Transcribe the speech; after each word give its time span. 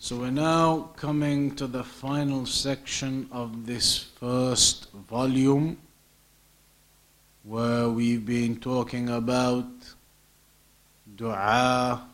So 0.00 0.14
we're 0.14 0.30
now 0.30 0.90
coming 0.94 1.56
to 1.56 1.66
the 1.66 1.82
final 1.82 2.46
section 2.46 3.28
of 3.32 3.66
this 3.66 3.98
first 3.98 4.92
volume 4.92 5.76
where 7.42 7.88
we've 7.88 8.24
been 8.24 8.60
talking 8.60 9.08
about 9.08 9.66
dua 11.16 12.06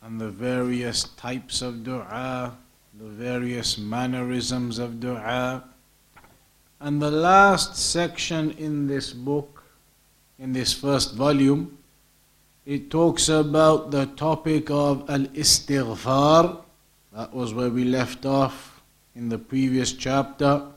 and 0.00 0.20
the 0.20 0.28
various 0.28 1.08
types 1.18 1.60
of 1.60 1.82
dua, 1.82 2.56
the 2.96 3.08
various 3.08 3.78
mannerisms 3.78 4.78
of 4.78 5.00
dua. 5.00 5.64
And 6.78 7.02
the 7.02 7.10
last 7.10 7.74
section 7.74 8.52
in 8.52 8.86
this 8.86 9.12
book, 9.12 9.64
in 10.38 10.52
this 10.52 10.72
first 10.72 11.14
volume, 11.14 11.78
it 12.64 12.92
talks 12.92 13.28
about 13.28 13.90
the 13.90 14.06
topic 14.06 14.70
of 14.70 15.10
al-istighfar 15.10 16.62
that 17.17 17.33
was 17.33 17.53
where 17.53 17.69
we 17.69 17.83
left 17.83 18.25
off 18.25 18.81
in 19.15 19.29
the 19.29 19.37
previous 19.37 19.93
chapter. 19.93 20.67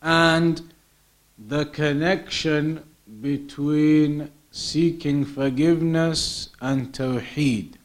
And 0.00 0.72
the 1.38 1.66
connection 1.66 2.82
between 3.20 4.30
seeking 4.50 5.24
forgiveness 5.24 6.48
and 6.60 6.92
Tawheed. 6.92 7.76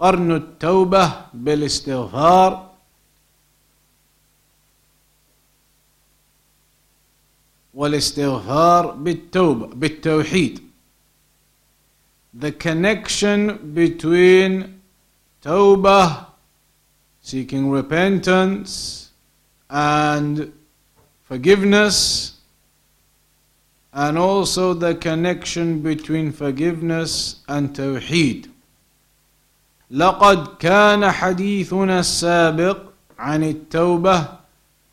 قرن 0.00 0.32
التوبة 0.32 1.26
بالاستغفار 1.34 2.70
والاستغفار 7.74 8.90
بالتوبة 8.90 9.66
بالتوحيد 9.66 10.63
the 12.34 12.52
connection 12.52 13.72
between 13.74 14.80
tawbah, 15.42 16.26
seeking 17.20 17.70
repentance, 17.70 19.10
and 19.68 20.52
forgiveness, 21.24 22.38
and 23.92 24.16
also 24.18 24.74
the 24.74 24.94
connection 24.94 25.80
between 25.80 26.32
forgiveness 26.32 27.42
and 27.48 27.74
tawheed. 27.74 28.48
لقد 29.90 30.56
كان 30.58 31.10
حديثنا 31.10 32.00
السابق 32.00 32.78
عن 33.18 33.44
التوبة 33.44 34.28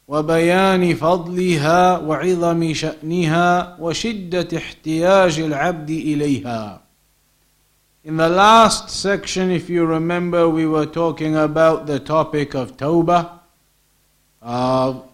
وبيان 0.07 0.95
فضلها 0.95 1.97
وعظم 1.97 2.73
شأنها 2.73 3.77
وشدة 3.79 4.57
احتياج 4.57 5.39
العبد 5.39 5.89
إليها. 5.89 6.80
in 8.04 8.16
the 8.16 8.28
last 8.28 8.90
section, 8.90 9.52
if 9.52 9.70
you 9.70 9.86
remember, 9.86 10.48
we 10.48 10.66
were 10.66 10.86
talking 10.86 11.36
about 11.36 11.86
the 11.86 12.00
topic 12.00 12.52
of 12.52 12.76
tawbah, 12.76 13.38
of 14.40 15.08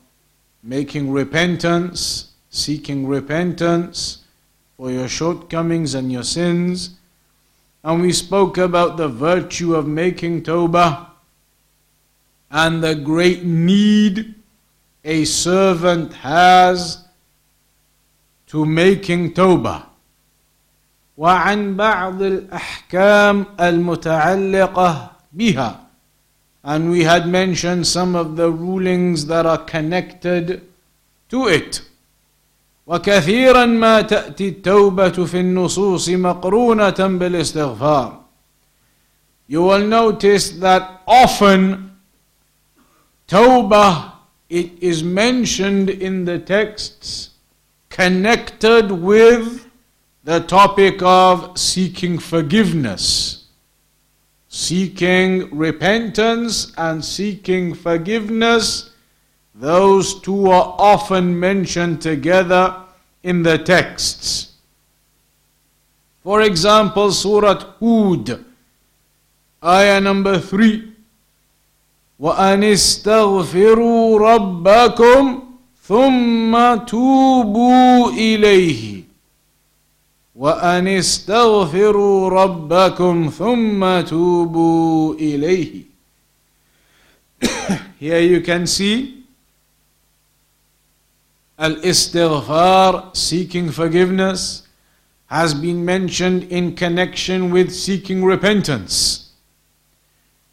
making 0.63 1.11
repentance, 1.11 2.33
seeking 2.49 3.07
repentance 3.07 4.25
for 4.79 4.91
your 4.91 5.07
shortcomings 5.07 5.93
and 5.93 6.11
your 6.11 6.23
sins. 6.23 6.97
And 7.85 8.01
we 8.01 8.11
spoke 8.11 8.57
about 8.57 8.97
the 8.97 9.09
virtue 9.09 9.75
of 9.75 9.87
making 9.87 10.45
tawbah 10.45 11.09
and 12.51 12.83
the 12.83 12.95
great 12.95 13.45
need 13.45 14.35
a 15.05 15.27
servant 15.27 16.15
has 16.15 17.05
to 18.47 18.65
making 18.65 19.35
tawbah. 19.35 19.88
وعن 21.19 21.77
بعض 21.77 22.23
الأحكام 22.23 23.45
المتعلقة 23.61 25.11
بها 25.33 25.81
and 26.65 26.91
we 26.91 27.03
had 27.03 27.27
mentioned 27.27 27.87
some 27.87 28.15
of 28.15 28.37
the 28.37 28.51
rulings 28.51 29.27
that 29.27 29.45
are 29.47 29.65
connected 29.65 30.63
to 31.29 31.49
it 31.49 31.83
وكثيرا 32.87 33.67
ما 33.67 34.01
تأتي 34.01 34.49
التوبة 34.49 35.25
في 35.25 35.41
النصوص 35.41 36.09
مقرونة 36.09 37.19
بالاستغفار 37.19 38.19
You 39.51 39.63
will 39.63 39.87
notice 39.87 40.51
that 40.61 41.01
often 41.07 41.97
Tawbah 43.27 44.13
it 44.49 44.71
is 44.81 45.03
mentioned 45.03 45.89
in 45.91 46.25
the 46.27 46.39
texts 46.39 47.31
connected 47.91 48.91
with 48.91 49.68
the 50.28 50.40
topic 50.42 51.02
of 51.02 51.58
seeking 51.58 52.18
forgiveness. 52.20 53.46
Seeking 54.48 55.50
repentance 55.56 56.72
and 56.78 57.04
seeking 57.04 57.74
forgiveness, 57.74 58.92
those 59.56 60.22
two 60.22 60.50
are 60.50 60.76
often 60.78 61.40
mentioned 61.40 62.02
together 62.02 62.76
in 63.24 63.44
the 63.44 63.58
texts. 63.58 64.54
For 66.24 66.42
example, 66.42 67.12
Surah 67.12 67.60
Hud, 67.80 68.46
ayah 69.64 70.00
number 70.00 70.40
3. 70.40 70.94
وأن 72.20 72.64
استغفروا 72.64 74.20
ربكم 74.20 75.44
ثم 75.84 76.76
توبوا 76.76 78.10
إليه 78.12 79.04
وأن 80.38 80.88
استغفروا 80.88 82.30
ربكم 82.30 83.30
ثم 83.38 84.02
توبوا 84.02 85.14
إليه 85.16 85.84
Here 88.00 88.20
you 88.20 88.42
can 88.42 88.66
see 88.68 89.24
Al-istighfar, 91.60 93.16
seeking 93.16 93.70
forgiveness, 93.70 94.68
has 95.28 95.54
been 95.54 95.86
mentioned 95.86 96.44
in 96.46 96.76
connection 96.76 97.52
with 97.52 97.72
seeking 97.72 98.26
repentance. 98.26 99.32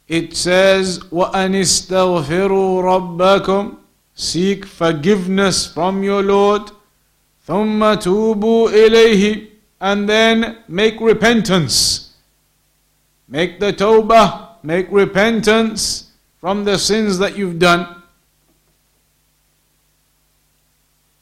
It 0.07 0.35
says, 0.37 0.99
وَأَنِ 1.11 1.55
اسْتَغْفِرُوا 1.55 2.83
رَبَّكُمْ 2.83 3.77
Seek 4.13 4.65
forgiveness 4.65 5.65
from 5.65 6.03
your 6.03 6.21
Lord. 6.21 6.71
ثُمَّ 7.47 7.95
تُوبُوا 7.95 8.69
إِلَيْهِ 8.69 9.47
and 9.79 10.07
then 10.07 10.57
make 10.67 10.99
repentance. 10.99 12.13
Make 13.27 13.59
the 13.59 13.73
tawbah, 13.73 14.63
make 14.63 14.87
repentance 14.91 16.11
from 16.39 16.65
the 16.65 16.77
sins 16.77 17.17
that 17.19 17.37
you've 17.37 17.59
done. 17.59 17.87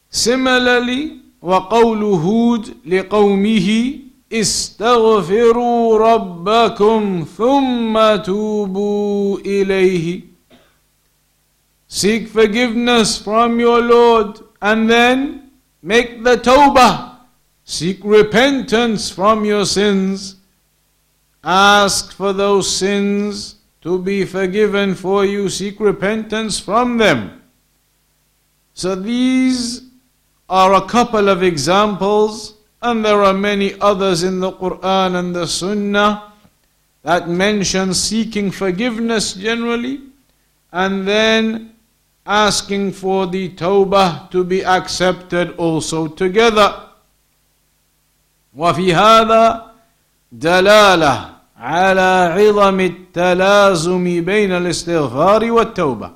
Similarly, 0.09 1.19
وقول 1.41 2.03
هود 2.03 2.75
لقومه 2.85 4.00
استغفروا 4.34 5.97
ربكم 5.97 7.25
ثم 7.38 8.16
توبوا 8.16 9.39
إليه 9.39 10.21
Seek 11.88 12.27
forgiveness 12.27 13.18
from 13.18 13.60
your 13.60 13.81
Lord 13.81 14.39
and 14.62 14.88
then 14.89 15.50
make 15.81 16.24
the 16.24 16.38
tawbah 16.38 17.12
Seek 17.64 18.00
repentance 18.05 19.11
from 19.11 19.44
your 19.44 19.64
sins. 19.64 20.37
Ask 21.43 22.12
for 22.12 22.32
those 22.32 22.75
sins 22.75 23.56
to 23.81 23.99
be 23.99 24.25
forgiven 24.25 24.94
for 24.94 25.25
you. 25.25 25.49
Seek 25.49 25.81
repentance 25.81 26.61
from 26.61 26.99
them. 26.99 27.43
So 28.75 28.94
these 28.94 29.82
are 30.49 30.75
a 30.75 30.87
couple 30.87 31.28
of 31.28 31.43
examples, 31.43 32.55
and 32.82 33.05
there 33.05 33.22
are 33.22 33.32
many 33.32 33.78
others 33.81 34.22
in 34.22 34.40
the 34.40 34.52
Quran 34.52 35.17
and 35.17 35.34
the 35.34 35.46
Sunnah 35.46 36.32
that 37.02 37.28
mention 37.28 37.94
seeking 37.94 38.50
forgiveness 38.50 39.34
generally, 39.34 40.02
and 40.72 41.06
then 41.08 41.75
asking 42.26 42.93
for 42.93 43.26
the 43.26 43.50
tawbah 43.50 44.31
to 44.31 44.44
be 44.44 44.64
accepted 44.64 45.55
also 45.56 46.08
together. 46.08 46.90
وفي 48.56 48.94
هذا 48.94 49.71
دلاله 50.31 51.30
على 51.57 52.36
عظم 52.38 52.80
التلازم 52.80 54.25
بين 54.25 54.51
الاستغفار 54.51 55.51
والتوبة. 55.51 56.12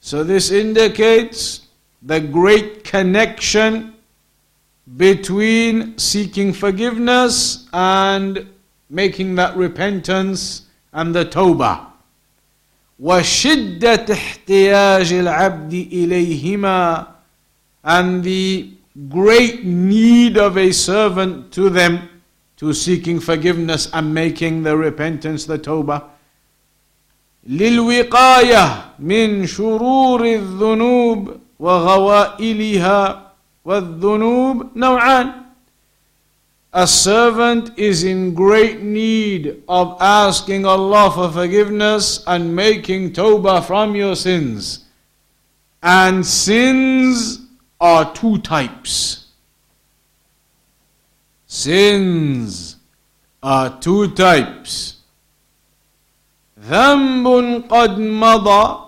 So 0.00 0.22
this 0.22 0.50
indicates 0.50 1.62
the 2.02 2.20
great 2.20 2.84
connection 2.84 3.94
between 4.96 5.98
seeking 5.98 6.52
forgiveness 6.52 7.66
and 7.72 8.46
making 8.88 9.34
that 9.34 9.56
repentance 9.56 10.62
and 10.92 11.14
the 11.14 11.24
tawbah. 11.24 11.86
وشدة 13.00 14.06
احتياج 14.12 15.12
العبد 15.12 15.72
إليهما 15.92 17.06
and 17.84 18.24
the 18.24 18.70
great 19.08 19.64
need 19.64 20.36
of 20.36 20.56
a 20.56 20.72
servant 20.72 21.52
to 21.52 21.68
them 21.68 22.08
to 22.56 22.72
seeking 22.72 23.20
forgiveness 23.20 23.88
and 23.92 24.14
making 24.14 24.62
the 24.62 24.76
repentance 24.76 25.44
the 25.46 25.58
tawbah 25.58 26.02
للوقاية 27.48 28.84
من 28.98 29.46
شرور 29.46 30.24
الذنوب 30.24 31.36
وغوائلها 31.58 33.32
والذنوب 33.64 34.66
نوعان 34.76 35.46
a 36.72 36.86
servant 36.86 37.70
is 37.78 38.04
in 38.04 38.34
great 38.34 38.82
need 38.82 39.62
of 39.66 39.96
asking 39.98 40.66
Allah 40.66 41.10
for 41.10 41.30
forgiveness 41.32 42.22
and 42.26 42.54
making 42.54 43.14
tawbah 43.14 43.64
from 43.64 43.96
your 43.96 44.14
sins. 44.14 44.84
And 45.82 46.26
sins 46.26 47.40
are 47.80 48.12
two 48.14 48.38
types. 48.38 49.26
Sins 51.46 52.76
are 53.42 53.78
two 53.80 54.08
types. 54.08 54.92
ذنب 56.60 57.64
قد 57.68 57.98
مضى 57.98 58.86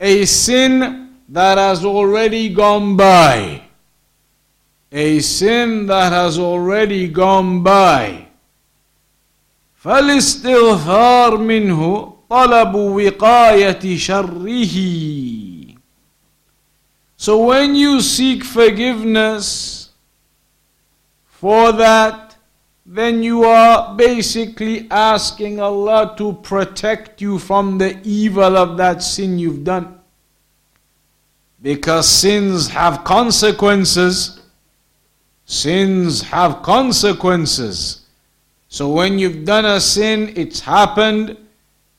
a 0.00 0.24
sin 0.26 1.10
that 1.28 1.56
has 1.56 1.84
already 1.84 2.48
gone 2.52 2.96
by 2.96 3.62
a 4.92 5.20
sin 5.20 5.86
that 5.86 6.12
has 6.12 6.38
already 6.38 7.08
gone 7.08 7.62
by 7.62 8.26
فالاستغفار 9.84 11.36
منه 11.36 12.12
طلب 12.30 12.74
وقاية 12.74 13.96
شره 13.96 14.74
so 17.19 17.43
when 17.43 17.75
you 17.75 17.99
seek 17.99 18.45
forgiveness 18.45 19.89
for 21.25 21.73
that, 21.73 22.37
then 22.85 23.21
you 23.21 23.43
are 23.43 23.93
basically 23.93 24.89
asking 24.89 25.59
Allah 25.59 26.15
to 26.17 26.31
protect 26.31 27.21
you 27.21 27.37
from 27.37 27.77
the 27.77 27.99
evil 28.05 28.55
of 28.55 28.77
that 28.77 29.03
sin 29.03 29.37
you've 29.37 29.65
done. 29.65 29.99
Because 31.61 32.07
sins 32.07 32.69
have 32.69 33.03
consequences. 33.03 34.39
Sins 35.43 36.21
have 36.21 36.61
consequences. 36.61 38.05
So 38.69 38.93
when 38.93 39.19
you've 39.19 39.43
done 39.43 39.65
a 39.65 39.81
sin, 39.81 40.31
it's 40.37 40.61
happened, 40.61 41.35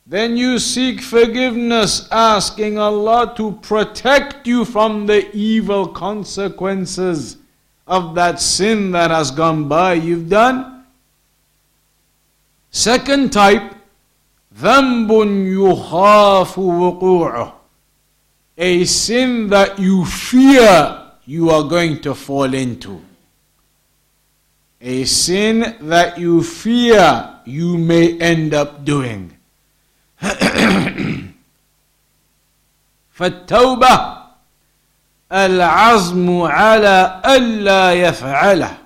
then 0.10 0.38
you 0.38 0.60
seek 0.60 1.02
forgiveness, 1.02 2.08
asking 2.12 2.78
Allah 2.78 3.34
to 3.38 3.54
protect 3.62 4.46
you 4.46 4.64
from 4.64 5.08
the 5.08 5.36
evil 5.36 5.88
consequences 5.88 7.38
of 7.88 8.16
that 8.16 8.40
sin 8.40 8.92
that 8.92 9.10
has 9.12 9.32
gone 9.32 9.68
by 9.68 9.94
you've 9.94 10.30
done. 10.30 10.86
Second 12.70 13.34
type, 13.34 13.74
ذنب 14.60 15.10
يخاف 15.10 16.58
وقوعه. 16.58 17.54
A 18.58 18.86
sin 18.86 19.50
that 19.50 19.80
you 19.80 20.06
fear 20.06 21.12
you 21.26 21.50
are 21.50 21.64
going 21.64 22.00
to 22.02 22.14
fall 22.14 22.54
into 22.54 23.02
a 24.86 25.04
sin 25.04 25.76
that 25.82 26.18
you 26.20 26.44
fear 26.44 27.40
you 27.44 27.76
may 27.76 28.20
end 28.20 28.54
up 28.54 28.86
doing. 28.86 29.36
فالتوبة 33.17 34.21
العزم 35.33 36.43
على 36.43 37.21
ألا 37.27 37.93
يفعله 37.93 38.77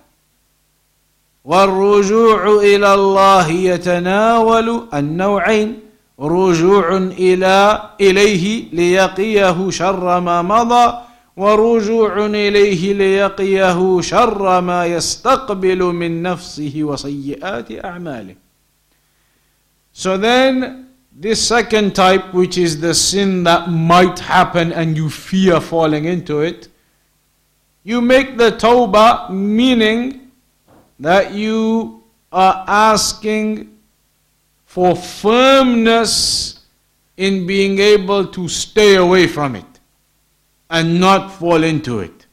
والرجوع 1.44 2.60
إلى 2.60 2.94
الله 2.94 3.50
يتناول 3.50 4.88
النوعين 4.94 5.81
رجوع 6.20 6.96
إلى 6.96 7.82
إليه 8.00 8.64
ليقيه 8.72 9.70
شر 9.70 10.20
ما 10.20 10.42
مضى 10.42 10.98
ورجوع 11.37 12.26
إليه 12.26 12.94
ليقيه 12.94 14.00
شر 14.00 14.60
ما 14.60 14.87
يستقبل 14.87 15.82
من 15.82 16.22
نفسه 16.22 16.72
وسيئات 16.76 17.84
أعماله. 17.84 18.34
So 19.92 20.16
then 20.16 20.83
this 21.16 21.46
second 21.46 21.94
type 21.94 22.34
which 22.34 22.58
is 22.58 22.81
the 22.81 22.94
sin 22.94 23.44
that 23.44 23.70
might 23.70 24.19
happen 24.19 24.72
and 24.72 24.96
you 24.96 25.08
fear 25.08 25.61
falling 25.61 26.05
into 26.05 26.40
it 26.40 26.69
you 27.84 28.00
make 28.00 28.37
the 28.37 28.50
tawbah 28.52 29.31
meaning 29.31 30.31
that 30.99 31.32
you 31.32 32.02
are 32.32 32.64
asking 32.66 33.78
for 34.64 34.96
firmness 34.96 36.61
in 37.16 37.46
being 37.46 37.78
able 37.78 38.26
to 38.26 38.49
stay 38.49 38.96
away 38.96 39.26
from 39.26 39.55
it 39.55 39.81
and 40.69 40.99
not 40.99 41.32
fall 41.32 41.62
into 41.62 42.00
it. 42.00 42.26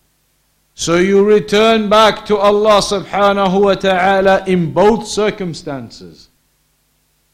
So 0.74 0.96
you 0.96 1.24
return 1.24 1.88
back 1.88 2.26
to 2.26 2.38
Allah 2.38 2.82
subhanahu 2.82 3.62
wa 3.62 3.76
ta'ala 3.76 4.44
in 4.48 4.72
both 4.72 5.06
circumstances. 5.06 6.30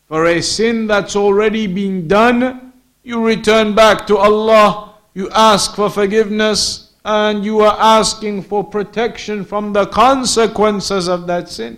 For 0.08 0.26
a 0.26 0.42
sin 0.42 0.88
that's 0.88 1.16
already 1.16 1.68
been 1.68 2.08
done, 2.08 2.72
you 3.04 3.26
return 3.26 3.76
back 3.76 4.08
to 4.08 4.18
Allah, 4.18 4.96
you 5.14 5.30
ask 5.32 5.76
for 5.76 5.90
forgiveness, 5.90 6.94
and 7.04 7.44
you 7.44 7.62
are 7.62 7.78
asking 7.80 8.44
for 8.44 8.64
protection 8.64 9.44
from 9.44 9.74
the 9.74 9.86
consequences 9.88 11.08
of 11.08 11.28
that 11.28 11.50
sin. 11.50 11.78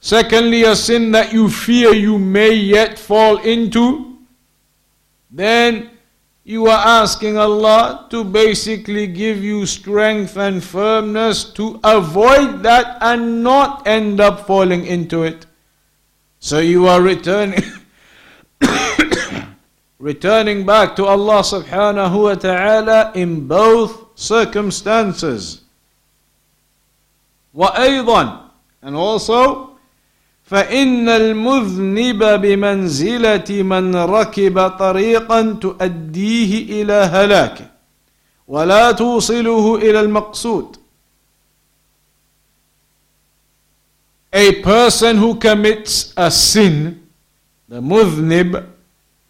Secondly, 0.00 0.64
a 0.64 0.76
sin 0.76 1.10
that 1.12 1.32
you 1.32 1.48
fear 1.48 1.94
you 1.94 2.18
may 2.18 2.52
yet 2.52 2.98
fall 2.98 3.38
into, 3.38 4.18
then 5.30 5.90
you 6.44 6.66
are 6.66 6.86
asking 7.02 7.38
Allah 7.38 8.06
to 8.10 8.22
basically 8.22 9.06
give 9.06 9.42
you 9.42 9.64
strength 9.64 10.36
and 10.36 10.62
firmness 10.62 11.44
to 11.52 11.80
avoid 11.82 12.62
that 12.62 12.98
and 13.00 13.42
not 13.42 13.86
end 13.86 14.20
up 14.20 14.46
falling 14.46 14.84
into 14.86 15.22
it. 15.22 15.46
So 16.43 16.59
you 16.59 16.87
are 16.87 17.01
returning 17.01 17.63
returning 19.99 20.65
back 20.65 20.95
to 20.95 21.05
Allah 21.05 21.43
subhanahu 21.43 22.23
wa 22.23 22.35
ta'ala 22.35 23.11
in 23.15 23.47
both 23.47 24.15
circumstances. 24.15 25.61
وأيضا 27.55 28.39
and 28.83 28.95
also 28.95 29.69
فإن 30.49 31.09
المذنب 31.09 32.23
بمنزلة 32.41 33.49
من 33.63 33.95
ركب 33.95 34.67
طريقا 34.69 35.41
تؤديه 35.61 36.81
إلى 36.81 36.93
هلاكه 36.93 37.65
ولا 38.47 38.91
توصله 38.91 39.75
إلى 39.75 39.99
المقصود 39.99 40.77
A 44.36 44.62
person 44.62 45.16
who 45.16 45.36
commits 45.36 46.12
a 46.16 46.28
sin, 46.28 47.08
the 47.68 47.80
mudhnib, 47.80 48.66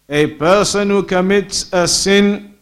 a 0.09 0.27
person 0.27 0.89
who 0.89 1.03
commits 1.03 1.71
a 1.71 1.87
sin 1.87 2.55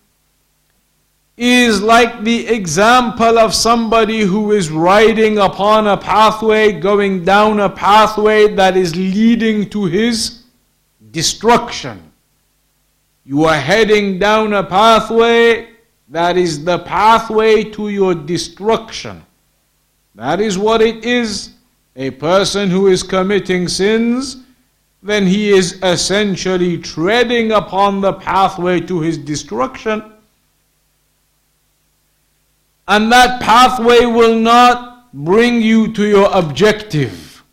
is 1.37 1.81
like 1.81 2.23
the 2.25 2.47
example 2.47 3.39
of 3.39 3.53
somebody 3.53 4.19
who 4.19 4.51
is 4.51 4.69
riding 4.69 5.37
upon 5.37 5.87
a 5.87 5.95
pathway, 5.95 6.73
going 6.73 7.23
down 7.23 7.61
a 7.61 7.69
pathway 7.69 8.53
that 8.53 8.75
is 8.75 8.93
leading 8.93 9.69
to 9.69 9.85
his 9.85 10.43
destruction. 11.11 12.11
You 13.23 13.45
are 13.45 13.55
heading 13.55 14.19
down 14.19 14.51
a 14.51 14.65
pathway 14.65 15.69
that 16.09 16.37
is 16.37 16.65
the 16.65 16.79
pathway 16.79 17.63
to 17.63 17.87
your 17.87 18.13
destruction. 18.13 19.25
That 20.13 20.41
is 20.41 20.57
what 20.57 20.81
it 20.81 21.05
is. 21.05 21.52
A 21.95 22.09
person 22.11 22.69
who 22.69 22.87
is 22.87 23.03
committing 23.03 23.67
sins, 23.67 24.37
then 25.03 25.27
he 25.27 25.49
is 25.49 25.79
essentially 25.83 26.77
treading 26.77 27.51
upon 27.51 28.01
the 28.01 28.13
pathway 28.13 28.79
to 28.81 29.01
his 29.01 29.17
destruction. 29.17 30.03
And 32.87 33.11
that 33.11 33.41
pathway 33.41 34.05
will 34.05 34.39
not 34.39 35.13
bring 35.13 35.61
you 35.61 35.93
to 35.93 36.05
your 36.05 36.29
objective. 36.33 37.43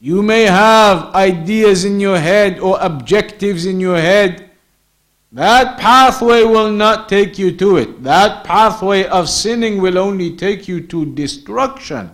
You 0.00 0.22
may 0.22 0.42
have 0.42 1.14
ideas 1.14 1.84
in 1.84 2.00
your 2.00 2.18
head 2.18 2.58
or 2.58 2.78
objectives 2.80 3.66
in 3.66 3.80
your 3.80 3.98
head. 3.98 4.50
That 5.32 5.78
pathway 5.78 6.42
will 6.44 6.72
not 6.72 7.08
take 7.08 7.38
you 7.38 7.56
to 7.56 7.76
it. 7.76 8.02
That 8.02 8.44
pathway 8.44 9.04
of 9.06 9.28
sinning 9.28 9.80
will 9.80 9.98
only 9.98 10.36
take 10.36 10.66
you 10.66 10.80
to 10.86 11.06
destruction. 11.14 12.10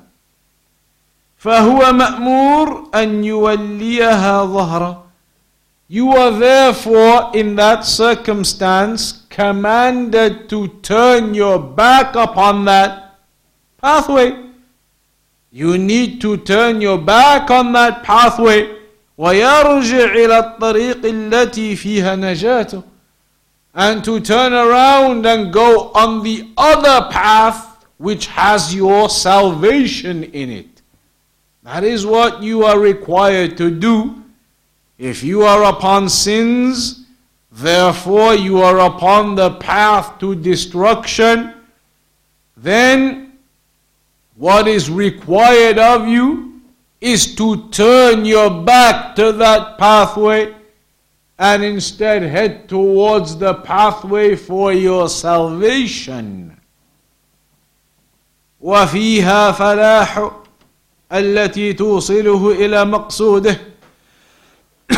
فهو 1.46 1.94
مأمور 1.94 2.90
أن 2.96 3.24
يوليها 3.24 4.46
ظهره 4.46 5.02
you 5.92 6.10
are 6.12 6.32
therefore 6.32 7.32
in 7.34 7.58
that 7.58 7.84
circumstance 7.84 9.24
commanded 9.30 10.48
to 10.48 10.70
turn 10.82 11.34
your 11.34 11.60
back 11.60 12.16
upon 12.16 12.64
that 12.64 13.20
pathway. 13.78 14.38
You 15.52 15.78
need 15.78 16.22
to 16.22 16.38
turn 16.38 16.80
your 16.80 16.98
back 16.98 17.52
on 17.52 17.74
that 17.74 18.04
pathway 18.04 18.78
ويرجع 19.18 20.14
إلى 20.16 20.40
الطريق 20.40 21.06
التي 21.06 21.76
فيها 21.76 22.16
نجاته 22.16 22.84
and 23.76 24.02
to 24.06 24.22
turn 24.22 24.54
around 24.54 25.26
and 25.26 25.52
go 25.52 25.92
on 25.94 26.24
the 26.24 26.48
other 26.56 27.10
path 27.12 27.86
which 27.98 28.28
has 28.28 28.74
your 28.74 29.10
salvation 29.10 30.24
in 30.24 30.50
it. 30.50 30.75
That 31.66 31.84
is 31.84 32.06
what 32.06 32.42
you 32.42 32.64
are 32.64 32.80
required 32.80 33.58
to 33.58 33.70
do 33.70 34.22
if 35.02 35.24
you 35.24 35.42
are 35.42 35.64
upon 35.64 36.10
sins, 36.10 37.06
therefore 37.52 38.36
you 38.36 38.62
are 38.62 38.82
upon 38.82 39.34
the 39.34 39.50
path 39.56 40.20
to 40.20 40.36
destruction, 40.36 41.56
then 42.56 43.34
what 44.36 44.68
is 44.68 44.92
required 44.92 45.80
of 45.80 46.08
you 46.08 46.62
is 47.02 47.34
to 47.34 47.68
turn 47.70 48.26
your 48.26 48.62
back 48.62 49.16
to 49.16 49.32
that 49.32 49.80
pathway 49.80 50.54
and 51.40 51.64
instead 51.64 52.22
head 52.22 52.70
towards 52.70 53.36
the 53.38 53.56
pathway 53.56 54.36
for 54.36 54.72
your 54.72 55.10
salvation. 55.10 56.56
وفيها 58.62 59.52
فلاح 59.52 60.32
التي 61.12 61.74
توصله 61.74 62.52
إلى 62.52 62.86
مقصوده 62.86 63.72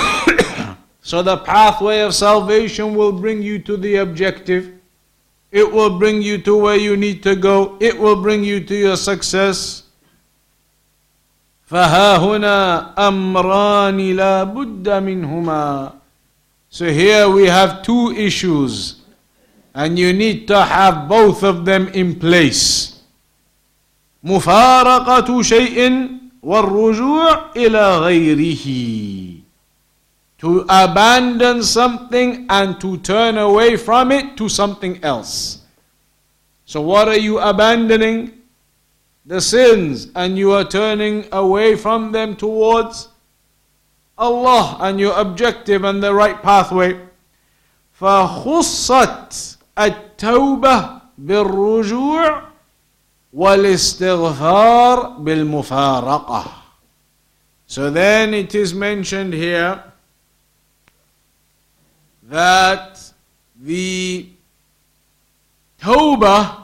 so 1.03 1.21
the 1.21 1.37
pathway 1.37 1.99
of 1.99 2.15
salvation 2.15 2.95
will 2.95 3.11
bring 3.11 3.41
you 3.41 3.59
to 3.59 3.75
the 3.75 3.97
objective. 3.97 4.71
It 5.51 5.69
will 5.69 5.99
bring 5.99 6.21
you 6.21 6.37
to 6.39 6.55
where 6.55 6.77
you 6.77 6.95
need 6.95 7.21
to 7.23 7.35
go. 7.35 7.77
It 7.81 7.99
will 7.99 8.15
bring 8.15 8.43
you 8.43 8.63
to 8.63 8.75
your 8.75 8.95
success. 8.95 9.83
فها 11.67 12.17
هنا 12.17 12.93
أمران 13.07 14.15
لا 14.15 14.43
بد 14.43 14.89
منهما. 14.89 15.91
So 16.69 16.85
here 16.89 17.29
we 17.29 17.47
have 17.47 17.83
two 17.83 18.11
issues 18.13 19.01
and 19.75 19.99
you 19.99 20.13
need 20.13 20.47
to 20.47 20.63
have 20.63 21.09
both 21.09 21.43
of 21.43 21.65
them 21.65 21.89
in 21.89 22.15
place. 22.15 22.96
مفارقة 24.23 25.41
شيء 25.41 26.07
والرجوع 26.43 27.51
إلى 27.55 27.97
غيره 27.97 28.67
to 30.43 30.65
abandon 30.67 31.63
something 31.63 32.45
and 32.49 32.79
to 32.81 32.97
turn 32.97 33.37
away 33.37 33.77
from 33.77 34.11
it 34.11 34.35
to 34.35 34.49
something 34.49 35.01
else. 35.01 35.61
So, 36.65 36.81
what 36.81 37.07
are 37.07 37.17
you 37.17 37.39
abandoning? 37.39 38.41
The 39.25 39.39
sins, 39.39 40.09
and 40.15 40.37
you 40.37 40.51
are 40.51 40.65
turning 40.65 41.27
away 41.31 41.77
from 41.77 42.11
them 42.11 42.35
towards 42.35 43.07
Allah 44.17 44.77
and 44.81 44.99
your 44.99 45.17
objective 45.17 45.85
and 45.85 46.03
the 46.03 46.13
right 46.13 46.41
pathway. 46.43 46.99
فخصت 48.01 49.57
التوبة 49.77 51.01
بالرجوع 51.17 52.41
والاستغفار 53.33 55.17
بالمفارقة. 55.19 56.51
So 57.67 57.89
then 57.89 58.33
it 58.33 58.53
is 58.53 58.73
mentioned 58.73 59.33
here 59.33 59.83
that 62.23 63.11
the 63.59 64.27
Tawbah 65.81 66.63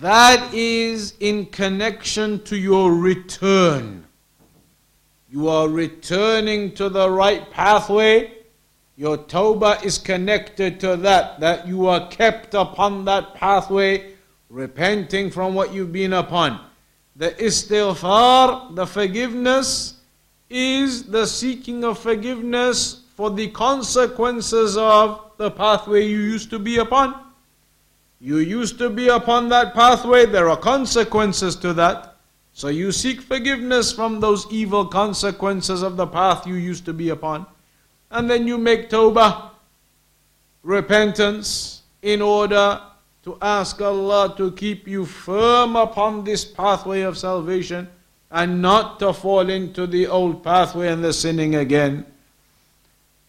that 0.00 0.52
is 0.52 1.14
in 1.20 1.46
connection 1.46 2.42
to 2.44 2.56
your 2.56 2.92
return. 2.94 4.04
You 5.30 5.48
are 5.48 5.68
returning 5.68 6.74
to 6.74 6.88
the 6.88 7.10
right 7.10 7.50
pathway. 7.50 8.32
Your 8.96 9.16
Tawbah 9.16 9.82
is 9.82 9.98
connected 9.98 10.78
to 10.80 10.96
that, 10.98 11.40
that 11.40 11.66
you 11.66 11.86
are 11.86 12.06
kept 12.08 12.54
upon 12.54 13.06
that 13.06 13.34
pathway, 13.34 14.12
repenting 14.49 15.29
from 15.29 15.53
what 15.53 15.73
you've 15.73 15.93
been 15.93 16.13
upon. 16.13 16.59
The 17.15 17.31
istighfar, 17.31 18.75
the 18.75 18.87
forgiveness, 18.87 19.95
is 20.49 21.03
the 21.03 21.25
seeking 21.25 21.83
of 21.83 21.99
forgiveness 21.99 23.01
for 23.15 23.29
the 23.29 23.49
consequences 23.49 24.77
of 24.77 25.31
the 25.37 25.51
pathway 25.51 26.05
you 26.05 26.19
used 26.19 26.49
to 26.49 26.59
be 26.59 26.77
upon. 26.77 27.13
You 28.19 28.37
used 28.37 28.77
to 28.79 28.89
be 28.89 29.07
upon 29.07 29.49
that 29.49 29.73
pathway, 29.73 30.25
there 30.25 30.49
are 30.49 30.57
consequences 30.57 31.55
to 31.57 31.73
that. 31.73 32.17
So 32.53 32.67
you 32.67 32.91
seek 32.91 33.21
forgiveness 33.21 33.91
from 33.91 34.19
those 34.19 34.45
evil 34.51 34.85
consequences 34.85 35.81
of 35.81 35.95
the 35.95 36.07
path 36.07 36.45
you 36.45 36.55
used 36.55 36.85
to 36.85 36.93
be 36.93 37.09
upon. 37.09 37.45
And 38.11 38.29
then 38.29 38.47
you 38.47 38.57
make 38.57 38.89
tawbah, 38.89 39.51
repentance, 40.63 41.83
in 42.01 42.21
order 42.21 42.81
to 43.24 43.38
ask 43.40 43.80
Allah 43.80 44.34
to 44.36 44.52
keep 44.52 44.86
you 44.86 45.06
firm 45.06 45.76
upon 45.76 46.24
this 46.24 46.44
pathway 46.44 47.02
of 47.02 47.16
salvation 47.16 47.88
and 48.30 48.60
not 48.60 48.98
to 48.98 49.12
fall 49.12 49.48
into 49.48 49.86
the 49.86 50.06
old 50.06 50.42
pathway 50.42 50.88
and 50.88 51.02
the 51.02 51.12
sinning 51.12 51.54
again. 51.54 52.04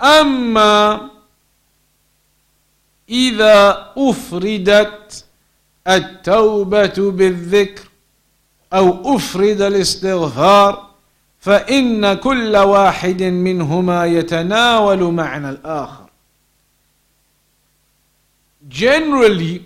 أما 0.01 1.09
إذا 3.09 3.93
أفردت 3.97 5.25
التوبة 5.87 7.11
بالذكر 7.11 7.83
أو 8.73 9.15
أفرد 9.15 9.61
الاستغفار 9.61 10.89
فإن 11.39 12.13
كل 12.13 12.57
واحد 12.57 13.23
منهما 13.23 14.05
يتناول 14.05 15.03
معنى 15.03 15.49
الآخر. 15.49 16.05
Generally, 18.67 19.61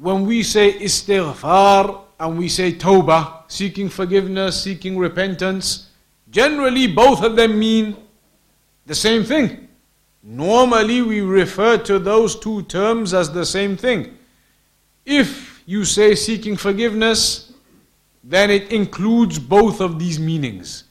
when 0.00 0.26
we 0.26 0.42
say 0.42 0.78
istighfar 0.78 2.02
and 2.20 2.38
we 2.38 2.48
say 2.48 2.72
tawbah, 2.72 3.42
seeking 3.48 3.88
forgiveness, 3.88 4.62
seeking 4.62 4.96
repentance, 4.96 5.90
generally 6.30 6.86
both 6.86 7.22
of 7.22 7.36
them 7.36 7.58
mean 7.58 7.96
the 8.86 8.94
same 8.94 9.24
thing. 9.24 9.68
Normally, 10.22 11.02
we 11.02 11.20
refer 11.20 11.78
to 11.78 11.98
those 11.98 12.38
two 12.38 12.62
terms 12.62 13.14
as 13.14 13.32
the 13.32 13.46
same 13.46 13.76
thing. 13.76 14.16
If 15.06 15.62
you 15.64 15.84
say 15.84 16.14
seeking 16.14 16.56
forgiveness, 16.56 17.52
then 18.22 18.50
it 18.50 18.72
includes 18.72 19.38
both 19.38 19.80
of 19.80 19.98
these 19.98 20.18
meanings. 20.18 20.84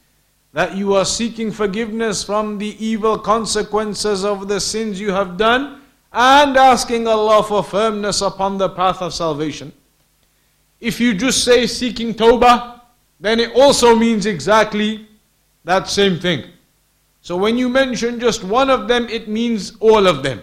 That 0.53 0.75
you 0.75 0.95
are 0.95 1.05
seeking 1.05 1.51
forgiveness 1.51 2.23
from 2.23 2.57
the 2.57 2.83
evil 2.83 3.19
consequences 3.19 4.25
of 4.25 4.47
the 4.47 4.59
sins 4.59 4.99
you 4.99 5.11
have 5.11 5.37
done 5.37 5.81
and 6.19 6.57
asking 6.57 7.05
Allah 7.05 7.43
for 7.43 7.63
firmness 7.63 8.21
upon 8.21 8.57
the 8.57 8.69
path 8.69 9.03
of 9.03 9.13
salvation. 9.13 9.71
If 10.79 10.99
you 10.99 11.13
just 11.13 11.43
say 11.43 11.67
seeking 11.67 12.15
tawbah, 12.15 12.81
then 13.19 13.39
it 13.39 13.51
also 13.55 13.95
means 13.95 14.25
exactly 14.25 15.07
that 15.63 15.87
same 15.87 16.19
thing. 16.19 16.45
So 17.21 17.37
when 17.37 17.55
you 17.55 17.69
mention 17.69 18.19
just 18.19 18.43
one 18.43 18.71
of 18.71 18.87
them, 18.87 19.07
it 19.09 19.27
means 19.27 19.77
all 19.79 20.07
of 20.07 20.23
them. 20.23 20.41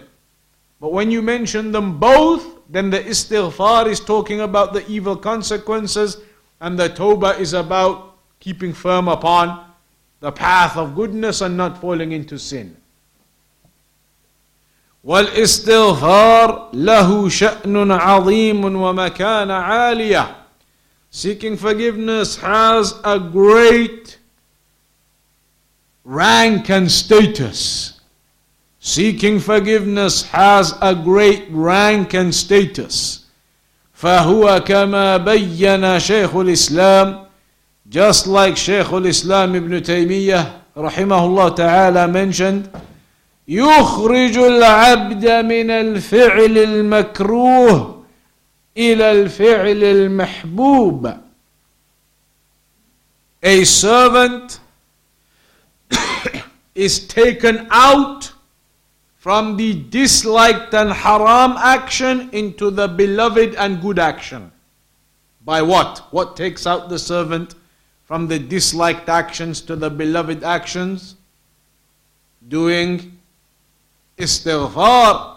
But 0.79 0.93
when 0.93 1.11
you 1.11 1.21
mention 1.21 1.73
them 1.73 1.99
both, 1.99 2.45
then 2.69 2.89
the 2.89 2.99
istighfar 2.99 3.87
is 3.87 3.99
talking 3.99 4.41
about 4.41 4.71
the 4.71 4.87
evil 4.87 5.17
consequences, 5.17 6.17
and 6.61 6.79
the 6.79 6.89
tawbah 6.89 7.37
is 7.37 7.51
about 7.51 8.15
keeping 8.39 8.71
firm 8.71 9.09
upon 9.09 9.65
the 10.21 10.31
path 10.31 10.77
of 10.77 10.95
goodness 10.95 11.41
and 11.41 11.57
not 11.57 11.81
falling 11.81 12.13
into 12.13 12.39
sin. 12.39 12.77
والاستغفار 15.05 16.69
له 16.73 17.29
شأن 17.29 17.91
عظيم 17.91 18.65
ومكان 18.65 19.51
عالية 19.51 20.35
Seeking 21.11 21.55
forgiveness 21.55 22.35
has 22.37 22.93
a 23.05 23.17
great 23.17 24.17
rank 26.03 26.69
and 26.69 26.91
status. 26.91 28.01
Seeking 28.81 29.39
forgiveness 29.39 30.23
has 30.23 30.73
a 30.81 30.93
great 30.93 31.45
rank 31.51 32.13
and 32.13 32.35
status. 32.35 33.25
فهو 33.93 34.59
كما 34.67 35.17
بين 35.17 35.99
شيخ 35.99 36.35
الإسلام 36.35 37.25
Just 37.87 38.27
like 38.27 38.57
Shaykh 38.57 38.91
al-Islam 38.91 39.55
ibn 39.55 39.71
Taymiyyah 39.79 40.51
rahimahullah 40.75 41.55
ta'ala 41.55 42.07
mentioned, 42.07 42.69
يخرج 43.48 44.36
العبد 44.36 45.26
من 45.28 45.70
الفعل 45.70 46.58
المكروه 46.58 48.04
إلى 48.76 49.12
الفعل 49.12 49.84
المحبوب 49.84 51.20
A 53.42 53.64
servant 53.64 54.60
is 56.74 57.06
taken 57.08 57.66
out 57.70 58.32
from 59.16 59.56
the 59.56 59.82
disliked 59.90 60.74
and 60.74 60.92
haram 60.92 61.56
action 61.58 62.30
into 62.32 62.70
the 62.70 62.86
beloved 62.86 63.54
and 63.56 63.80
good 63.82 63.98
action. 63.98 64.52
By 65.44 65.62
what? 65.62 66.06
What 66.10 66.36
takes 66.36 66.66
out 66.66 66.88
the 66.88 66.98
servant 66.98 67.54
from 68.04 68.28
the 68.28 68.38
disliked 68.38 69.08
actions 69.08 69.60
to 69.62 69.76
the 69.76 69.90
beloved 69.90 70.44
actions? 70.44 71.16
Doing 72.46 73.13
istighfar. 74.18 75.36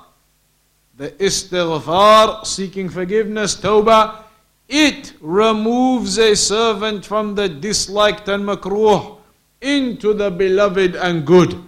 The 0.95 1.11
istighfar, 1.11 2.45
seeking 2.45 2.89
forgiveness, 2.89 3.55
tawbah, 3.55 4.23
it 4.69 5.13
removes 5.21 6.17
a 6.17 6.35
servant 6.35 7.05
from 7.05 7.35
the 7.35 7.49
disliked 7.49 8.27
and 8.29 8.43
makruh 8.43 9.17
into 9.61 10.13
the 10.13 10.29
beloved 10.31 10.95
and 10.95 11.25
good. 11.25 11.63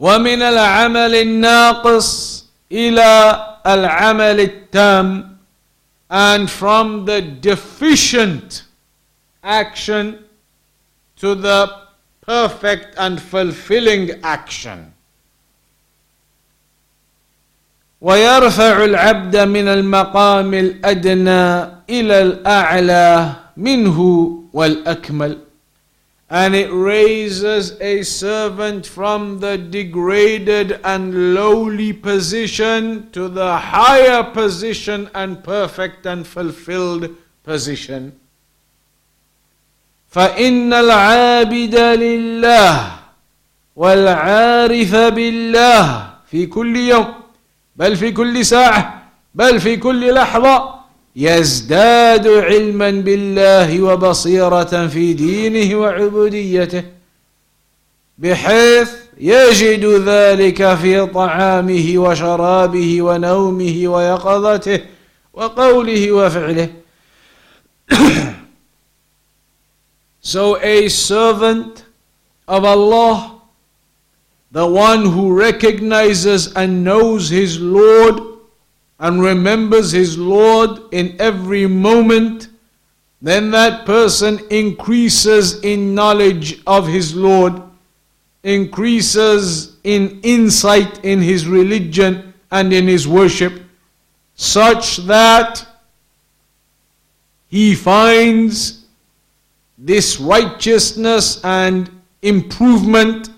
ومن 0.00 0.42
العمل 0.42 1.14
الناقص 1.14 2.44
إلى 2.72 3.46
العمل 3.66 4.40
التام 4.40 5.38
and 6.10 6.50
from 6.50 7.04
the 7.04 7.22
deficient 7.22 8.64
action 9.42 10.24
to 11.16 11.34
the 11.34 11.82
perfect 12.26 12.94
and 12.96 13.20
fulfilling 13.20 14.10
action. 14.22 14.92
ويرفع 18.00 18.84
العبد 18.84 19.36
من 19.36 19.68
المقام 19.68 20.54
الأدنى 20.54 21.62
إلى 21.90 22.22
الأعلى 22.22 23.32
منه 23.56 23.98
والأكمل 24.52 25.38
and 26.32 26.54
it 26.54 26.72
raises 26.72 27.78
a 27.78 28.02
servant 28.02 28.86
from 28.86 29.38
the 29.40 29.58
degraded 29.58 30.80
and 30.82 31.34
lowly 31.34 31.92
position 31.92 33.10
to 33.10 33.28
the 33.28 33.58
higher 33.58 34.24
position 34.24 35.10
and 35.14 35.44
perfect 35.44 36.06
and 36.06 36.26
fulfilled 36.26 37.14
position. 37.44 38.18
فإن 40.09 40.73
العابد 40.73 41.75
لله 41.75 42.91
والعارف 43.75 44.95
بالله 44.95 46.09
في 46.31 46.45
كل 46.45 46.77
يوم 46.77 47.07
بل 47.75 47.95
في 47.95 48.11
كل 48.11 48.45
ساعة 48.45 49.03
بل 49.35 49.59
في 49.59 49.77
كل 49.77 50.13
لحظة 50.13 50.77
يزداد 51.15 52.27
علما 52.27 52.91
بالله 52.91 53.81
وبصيرة 53.81 54.87
في 54.87 55.13
دينه 55.13 55.75
وعبوديته 55.75 56.83
بحيث 58.17 58.91
يجد 59.19 59.85
ذلك 59.85 60.75
في 60.75 61.05
طعامه 61.05 61.93
وشرابه 61.95 63.01
ونومه 63.01 63.83
ويقظته 63.87 64.79
وقوله 65.33 66.11
وفعله. 66.11 66.69
So 70.27 70.61
a 70.61 70.89
servant 70.89 71.85
of 72.49 72.65
Allah, 72.65 73.39
the 74.51 74.67
one 74.67 75.05
who 75.05 75.33
recognizes 75.33 76.51
and 76.53 76.83
knows 76.83 77.29
his 77.29 77.61
Lord 77.61 78.41
and 78.99 79.21
remembers 79.21 79.93
his 79.93 80.17
Lord 80.17 80.81
in 80.91 81.15
every 81.21 81.65
moment, 81.65 82.49
then 83.21 83.51
that 83.51 83.85
person 83.85 84.41
increases 84.49 85.63
in 85.63 85.95
knowledge 85.95 86.61
of 86.67 86.87
his 86.87 87.15
Lord, 87.15 87.61
increases 88.43 89.77
in 89.85 90.19
insight 90.23 91.05
in 91.05 91.21
his 91.21 91.47
religion 91.47 92.33
and 92.51 92.73
in 92.73 92.85
his 92.85 93.07
worship, 93.07 93.61
such 94.35 94.97
that 95.07 95.65
he 97.47 97.73
finds 97.73 98.86
this 99.78 100.20
righteousness 100.20 101.40
and 101.44 101.90
improvement 102.22 103.30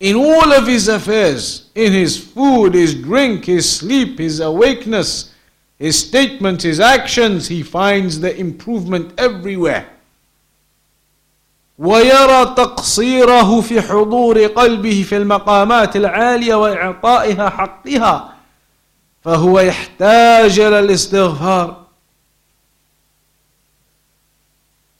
in 0.00 0.16
all 0.16 0.52
of 0.52 0.66
his 0.66 0.88
affairs, 0.88 1.70
in 1.74 1.92
his 1.92 2.16
food, 2.18 2.74
his 2.74 2.94
drink, 2.94 3.44
his 3.44 3.70
sleep, 3.70 4.18
his 4.18 4.40
awakeness, 4.40 5.34
his 5.78 5.98
statements, 5.98 6.64
his 6.64 6.80
actions, 6.80 7.48
he 7.48 7.62
finds 7.62 8.20
the 8.20 8.36
improvement 8.36 9.12
everywhere. 9.18 9.86
ويرى 11.78 12.54
تقصيره 12.56 13.60
في 13.60 13.80
حضور 13.80 14.46
قلبه 14.46 15.02
في 15.02 15.16
المقامات 15.16 15.96
العالية 15.96 16.54
وإعطائها 16.54 17.48
حقها 17.50 18.34
فهو 19.24 19.60
يحتاج 19.60 20.60
إلى 20.60 20.78
الاستغفار 20.78 21.81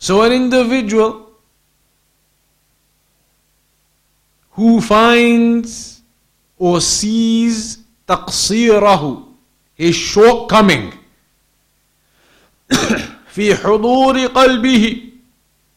So 0.03 0.23
an 0.23 0.33
individual 0.33 1.31
who 4.53 4.81
finds 4.81 6.01
or 6.59 6.81
sees 6.81 7.79
تقصيره 8.09 9.25
his 9.77 9.95
shortcoming 9.95 10.93
في 13.35 13.55
حضور 13.55 14.27
قلبه 14.27 15.13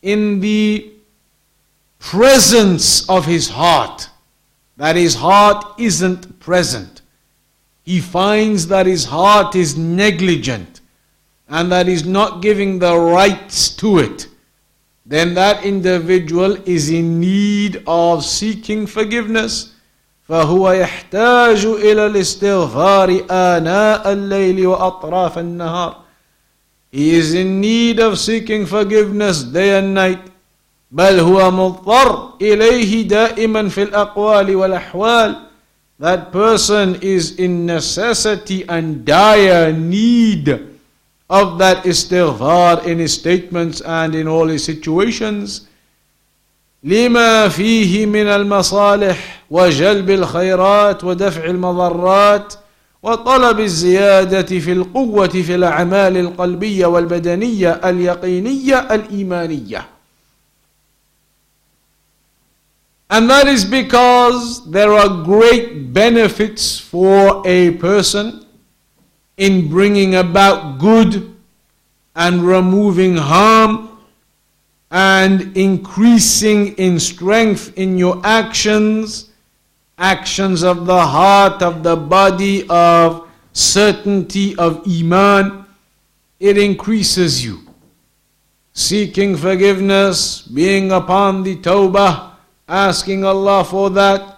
in 0.02 0.40
the 0.40 0.92
presence 2.00 3.08
of 3.08 3.26
his 3.26 3.50
heart 3.50 4.10
that 4.78 4.96
his 4.96 5.16
heart 5.16 5.80
isn't 5.80 6.40
present 6.40 7.02
he 7.84 8.00
finds 8.00 8.68
that 8.68 8.86
his 8.88 9.06
heart 9.06 9.56
is 9.56 9.78
negligent 9.78 10.75
and 11.50 11.72
that 11.72 11.88
is 11.88 12.06
not 12.06 12.42
giving 12.42 12.80
the 12.80 12.98
rights 12.98 13.70
to 13.76 14.00
it, 14.00 14.28
then 15.06 15.34
that 15.34 15.66
individual 15.66 16.56
is 16.66 16.90
in 16.90 17.20
need 17.20 17.84
of 17.86 18.24
seeking 18.24 18.88
forgiveness. 18.88 19.74
فهو 20.30 20.72
يحتاج 20.72 21.66
إلى 21.66 22.06
الاستغفار 22.06 23.26
آناء 23.32 24.14
الليل 24.14 24.68
وأطراف 24.68 25.38
النهار. 25.38 25.96
He 26.92 27.16
is 27.16 27.34
in 27.34 27.60
need 27.60 28.00
of 28.00 28.18
seeking 28.18 28.66
forgiveness 28.66 29.44
day 29.44 29.80
and 29.80 29.94
night. 29.94 30.32
بل 30.92 31.20
هو 31.20 31.52
مضطر 31.52 32.34
إليه 32.42 33.08
دائما 33.08 33.70
في 33.70 33.84
الأقوال 33.84 34.56
والأحوال. 34.56 35.36
That 36.00 36.32
person 36.32 36.98
is 37.02 37.38
in 37.38 37.66
necessity 37.66 38.64
and 38.70 39.04
dire 39.06 39.74
need 39.74 40.72
of 41.29 41.59
that 41.59 41.85
istighfar 41.85 42.87
in 42.87 42.99
his 42.99 43.15
statements 43.15 43.81
and 43.81 44.15
in 44.15 44.29
all 44.29 44.47
his 44.49 44.65
situations 44.65 45.67
لما 46.85 47.49
فيه 47.49 48.07
من 48.07 48.27
المصالح 48.27 49.43
وجلب 49.51 50.11
الخيرات 50.11 51.05
ودفع 51.05 51.45
المضرات 51.45 52.55
وطلب 53.03 53.61
الزيادة 53.61 54.43
في 54.61 54.73
القوة 54.73 55.29
في 55.29 55.55
الأعمال 55.55 56.17
القلبية 56.17 56.87
والبدنية 56.87 57.71
اليقينية 57.71 58.79
الإيمانية 58.95 59.85
And 63.09 63.31
that 63.31 63.47
is 63.47 63.65
because 63.65 64.69
there 64.71 64.93
are 64.93 65.09
great 65.25 65.93
benefits 65.93 66.79
for 66.79 67.43
a 67.47 67.71
person 67.73 68.46
in 69.37 69.69
bringing 69.69 70.15
about 70.15 70.79
good 70.79 71.35
and 72.15 72.43
removing 72.43 73.17
harm 73.17 73.99
and 74.91 75.57
increasing 75.57 76.75
in 76.75 76.99
strength 76.99 77.77
in 77.77 77.99
your 77.99 78.21
actions, 78.25 79.31
actions 79.99 80.63
of 80.63 80.87
the 80.87 81.07
heart, 81.07 81.63
of 81.63 81.83
the 81.83 81.97
body, 81.97 82.67
of 82.69 83.29
certainty 83.53 84.57
of 84.57 84.83
Iman, 84.87 85.67
it 86.39 86.57
increases 86.59 87.45
you. 87.45 87.61
Seeking 88.73 89.37
forgiveness, 89.37 90.43
being 90.43 90.93
upon 90.93 91.43
the 91.43 91.57
Tawbah, 91.57 92.33
asking 92.69 93.25
Allah 93.25 93.65
for 93.65 93.91
that, 93.91 94.36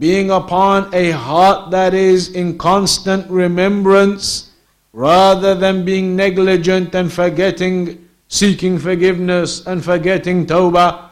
being 0.00 0.30
upon 0.30 0.88
a 0.94 1.10
heart 1.10 1.70
that 1.70 1.92
is 1.92 2.32
in 2.32 2.56
constant 2.56 3.30
remembrance 3.30 4.50
rather 4.94 5.54
than 5.54 5.84
being 5.84 6.16
negligent 6.16 6.94
and 6.94 7.12
forgetting 7.12 8.08
seeking 8.26 8.78
forgiveness 8.78 9.66
and 9.66 9.84
forgetting 9.84 10.46
tawbah, 10.46 11.10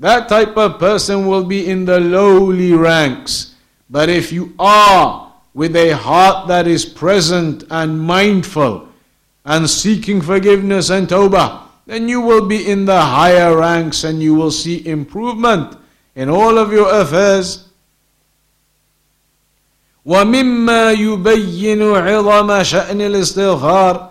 that 0.00 0.28
type 0.28 0.56
of 0.56 0.80
person 0.80 1.28
will 1.28 1.44
be 1.44 1.68
in 1.68 1.84
the 1.84 2.00
lowly 2.00 2.72
ranks. 2.72 3.54
But 3.88 4.08
if 4.08 4.32
you 4.32 4.52
are 4.58 5.32
with 5.54 5.76
a 5.76 5.92
heart 5.92 6.48
that 6.48 6.66
is 6.66 6.84
present 6.84 7.62
and 7.70 8.00
mindful 8.00 8.88
and 9.44 9.70
seeking 9.70 10.20
forgiveness 10.20 10.90
and 10.90 11.06
tawbah, 11.06 11.68
then 11.86 12.08
you 12.08 12.20
will 12.20 12.48
be 12.48 12.68
in 12.68 12.84
the 12.84 13.00
higher 13.00 13.56
ranks 13.56 14.02
and 14.02 14.20
you 14.20 14.34
will 14.34 14.50
see 14.50 14.84
improvement 14.88 15.76
in 16.16 16.28
all 16.28 16.58
of 16.58 16.72
your 16.72 16.92
affairs. 17.00 17.68
ومما 20.05 20.91
يبين 20.91 21.81
عظم 21.81 22.63
شأن 22.63 23.01
الاستغفار 23.01 24.09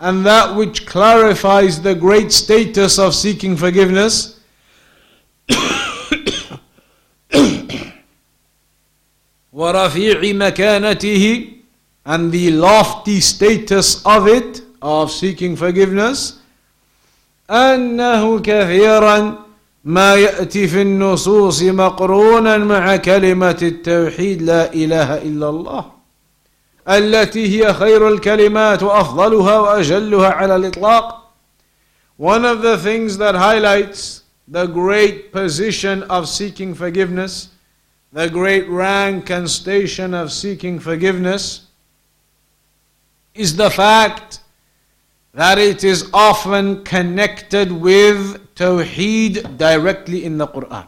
and 0.00 0.24
that 0.24 0.54
which 0.56 0.86
clarifies 0.86 1.82
the 1.82 1.94
great 1.94 2.32
status 2.32 2.98
of 2.98 3.14
seeking 3.14 3.56
forgiveness 3.56 4.40
ورفيع 9.52 10.20
مكانته 10.32 11.52
and 12.06 12.32
the 12.32 12.50
lofty 12.52 13.20
status 13.20 14.04
of 14.06 14.26
it 14.28 14.62
of 14.82 15.10
seeking 15.10 15.56
forgiveness 15.56 16.34
أنه 17.50 18.40
كثيرا 18.40 19.43
ما 19.85 20.15
يأتي 20.15 20.67
في 20.67 20.81
النصوص 20.81 21.63
مقرونا 21.63 22.57
مع 22.57 22.95
كلمة 22.95 23.57
التوحيد 23.61 24.41
لا 24.41 24.73
إله 24.73 25.17
إلا 25.17 25.49
الله 25.49 25.91
التي 26.89 27.47
هي 27.47 27.73
خير 27.73 28.07
الكلمات 28.07 28.83
وأفضلها 28.83 29.59
وأجلها 29.59 30.29
على 30.29 30.55
الإطلاق 30.55 31.25
One 32.17 32.45
of 32.45 32.61
the 32.61 32.77
things 32.77 33.17
that 33.17 33.35
highlights 33.35 34.23
the 34.47 34.65
great 34.65 35.33
position 35.33 36.01
of 36.03 36.29
seeking 36.29 36.73
forgiveness, 36.73 37.49
the 38.13 38.29
great 38.29 38.69
rank 38.69 39.29
and 39.29 39.49
station 39.49 40.13
of 40.13 40.31
seeking 40.31 40.79
forgiveness, 40.79 41.67
is 43.33 43.57
the 43.57 43.69
fact 43.69 44.39
that 45.33 45.57
it 45.57 45.83
is 45.83 46.09
often 46.13 46.85
connected 46.85 47.69
with 47.69 48.44
Tawheed 48.55 49.57
directly 49.57 50.25
in 50.25 50.37
the 50.37 50.47
Quran. 50.47 50.87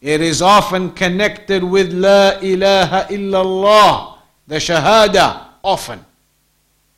It 0.00 0.20
is 0.20 0.42
often 0.42 0.90
connected 0.90 1.64
with 1.64 1.92
La 1.92 2.38
ilaha 2.40 3.06
illallah, 3.10 4.18
the 4.46 4.56
Shahada, 4.56 5.46
often. 5.64 6.04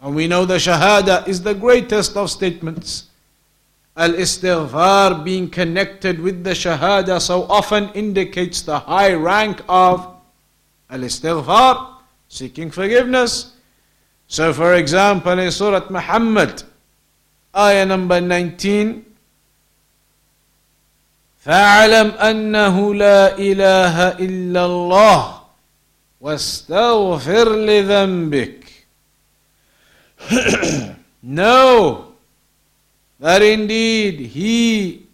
And 0.00 0.14
we 0.14 0.26
know 0.26 0.44
the 0.44 0.56
Shahada 0.56 1.26
is 1.26 1.42
the 1.42 1.54
greatest 1.54 2.16
of 2.16 2.30
statements. 2.30 3.06
Al 3.96 4.12
istighfar 4.12 5.24
being 5.24 5.48
connected 5.48 6.20
with 6.20 6.44
the 6.44 6.50
Shahada 6.50 7.20
so 7.20 7.44
often 7.44 7.90
indicates 7.94 8.62
the 8.62 8.78
high 8.78 9.12
rank 9.12 9.62
of 9.68 10.06
Al 10.90 11.00
istighfar, 11.00 11.94
seeking 12.28 12.70
forgiveness. 12.70 13.54
So, 14.26 14.52
for 14.52 14.74
example, 14.74 15.38
in 15.38 15.50
Surah 15.50 15.88
Muhammad, 15.90 16.62
ayah 17.56 17.86
number 17.86 18.20
19, 18.20 19.04
فاعلم 21.48 22.08
أنه 22.10 22.94
لا 22.94 23.38
إله 23.38 24.08
إلا 24.08 24.66
الله 24.66 25.40
واستغفر 26.20 27.56
لذنبك 27.56 28.64
Know 31.22 32.12
that 33.18 33.40
indeed 33.40 34.20
He, 34.36 35.06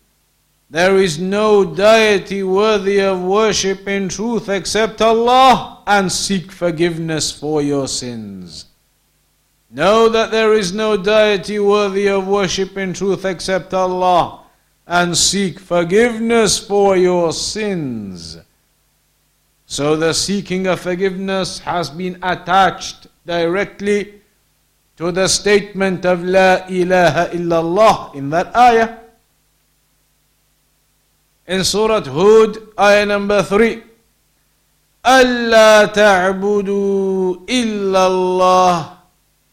there 0.69 0.97
is 0.97 1.21
no 1.21 1.65
deity 1.65 2.43
worthy 2.43 3.01
of 3.01 3.23
worship 3.23 3.87
in 3.87 4.09
truth 4.09 4.49
except 4.49 5.01
Allah 5.01 5.85
and 5.87 6.11
seek 6.11 6.51
forgiveness 6.51 7.31
for 7.31 7.63
your 7.63 7.87
sins. 7.87 8.67
Know 9.71 10.09
that 10.09 10.33
there 10.33 10.53
is 10.53 10.73
no 10.73 10.97
deity 10.97 11.61
worthy 11.61 12.09
of 12.09 12.27
worship 12.27 12.77
in 12.77 12.93
truth 12.93 13.25
except 13.25 13.73
Allah 13.73 14.44
and 14.88 15.16
seek 15.18 15.60
forgiveness 15.60 16.58
for 16.58 16.98
your 16.98 17.32
sins. 17.32 18.38
So 19.66 19.96
the 19.96 20.14
seeking 20.14 20.66
of 20.66 20.80
forgiveness 20.80 21.60
has 21.60 21.90
been 21.92 22.18
attached 22.24 23.08
directly 23.26 24.16
to 24.98 25.12
the 25.12 25.28
statement 25.28 26.06
of 26.06 26.24
La 26.24 26.66
ilaha 26.68 27.30
illallah 27.30 28.16
in 28.16 28.32
that 28.32 28.56
ayah. 28.56 28.98
In 31.48 31.64
Surah 31.64 32.02
Hud, 32.02 32.58
ayah 32.80 33.06
number 33.06 33.44
3. 33.44 33.84
ألا 35.06 35.86
تعبدوا 35.86 37.36
إلا 37.50 38.08
الله 38.08 38.94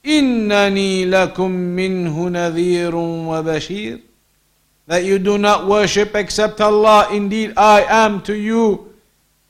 إنني 0.07 1.05
لكم 1.05 1.51
منه 1.51 2.29
نذير 2.29 2.95
وبشير 2.97 4.01
that 4.87 5.05
you 5.05 5.19
do 5.19 5.39
not 5.39 5.67
worship 5.67 6.15
except 6.15 6.61
Allah. 6.61 7.09
Indeed, 7.13 7.55
I 7.57 7.83
am 7.83 8.23
to 8.23 8.35
you 8.35 8.95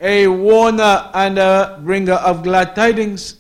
a 0.00 0.26
warner 0.26 1.10
and 1.14 1.38
a 1.38 1.80
bringer 1.82 2.14
of 2.14 2.42
glad 2.42 2.74
tidings. 2.74 3.36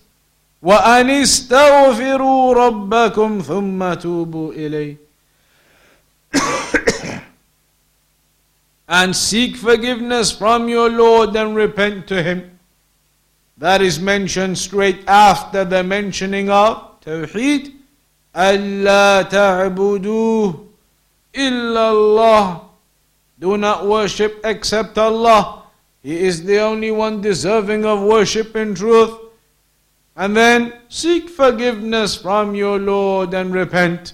وأن 0.62 1.10
استغفروا 1.10 2.54
ربكم 2.54 3.42
ثم 3.42 3.94
توبوا 3.94 4.52
إليه 4.52 4.96
and 8.88 9.16
seek 9.16 9.56
forgiveness 9.56 10.30
from 10.30 10.68
your 10.68 10.88
Lord 10.88 11.34
and 11.34 11.56
repent 11.56 12.06
to 12.08 12.22
Him. 12.22 12.58
That 13.58 13.82
is 13.82 13.98
mentioned 13.98 14.58
straight 14.58 15.00
after 15.08 15.64
the 15.64 15.82
mentioning 15.82 16.50
of 16.50 17.00
Tawheed. 17.00 17.72
ألا 18.36 19.22
تعبدوه 19.30 20.66
illallah. 21.33 22.65
Do 23.39 23.57
not 23.57 23.87
worship 23.87 24.41
except 24.43 24.97
Allah. 24.97 25.63
He 26.03 26.17
is 26.17 26.43
the 26.43 26.59
only 26.59 26.91
one 26.91 27.21
deserving 27.21 27.85
of 27.85 28.01
worship 28.01 28.55
in 28.55 28.75
truth. 28.75 29.17
And 30.15 30.35
then 30.35 30.73
seek 30.89 31.29
forgiveness 31.29 32.15
from 32.15 32.53
your 32.53 32.77
Lord 32.77 33.33
and 33.33 33.53
repent. 33.53 34.13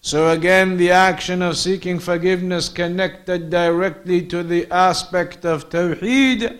So 0.00 0.30
again, 0.30 0.76
the 0.76 0.90
action 0.90 1.40
of 1.40 1.56
seeking 1.56 1.98
forgiveness 1.98 2.68
connected 2.68 3.48
directly 3.48 4.20
to 4.26 4.42
the 4.42 4.70
aspect 4.70 5.46
of 5.46 5.70
Tawheed. 5.70 6.58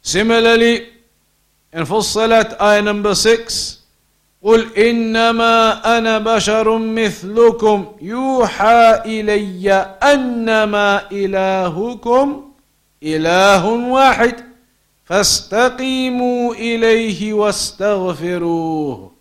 Similarly, 0.00 0.88
in 1.74 1.84
Fussilat, 1.84 2.58
ayah 2.60 2.82
number 2.82 3.14
6, 3.14 3.81
قل 4.44 4.76
انما 4.78 5.98
أنا 5.98 6.18
بشر 6.18 6.78
مثلكم 6.78 7.86
يوحى 8.02 9.02
الي 9.06 9.72
انما 10.02 11.10
الهكم 11.12 12.50
اله 13.02 13.66
واحد 13.66 14.34
فاستقيموا 15.04 16.54
اليه 16.54 17.32
واستغفروه 17.32 19.12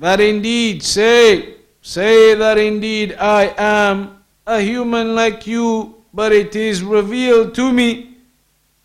that 0.00 0.20
indeed 0.20 0.82
say 0.82 1.54
say 1.82 2.34
that 2.34 2.58
indeed 2.58 3.12
i 3.20 3.44
am 3.58 4.08
a 4.46 4.60
human 4.60 5.14
like 5.14 5.46
you 5.46 5.94
but 6.12 6.32
it 6.32 6.54
is 6.56 6.82
revealed 6.82 7.54
to 7.54 7.72
me 7.72 7.88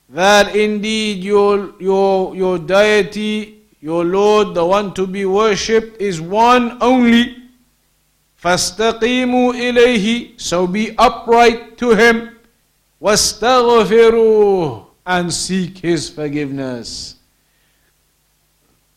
that 0.09 0.55
indeed 0.55 1.23
your 1.23 1.71
your 1.79 2.35
your 2.35 2.57
deity 2.59 3.54
your 3.84 4.04
Lord, 4.04 4.54
the 4.54 4.64
one 4.64 4.92
to 4.94 5.06
be 5.06 5.24
worshipped, 5.24 6.00
is 6.00 6.20
one 6.20 6.76
only. 6.82 7.36
فَاسْتَقِيمُوا 8.42 9.54
إِلَيْهِ 9.54 10.40
So 10.40 10.66
be 10.66 10.94
upright 10.98 11.78
to 11.78 11.94
Him. 11.94 12.36
وَاسْتَغْفِرُوهُ 13.00 14.86
And 15.06 15.32
seek 15.32 15.78
His 15.78 16.10
forgiveness. 16.10 17.16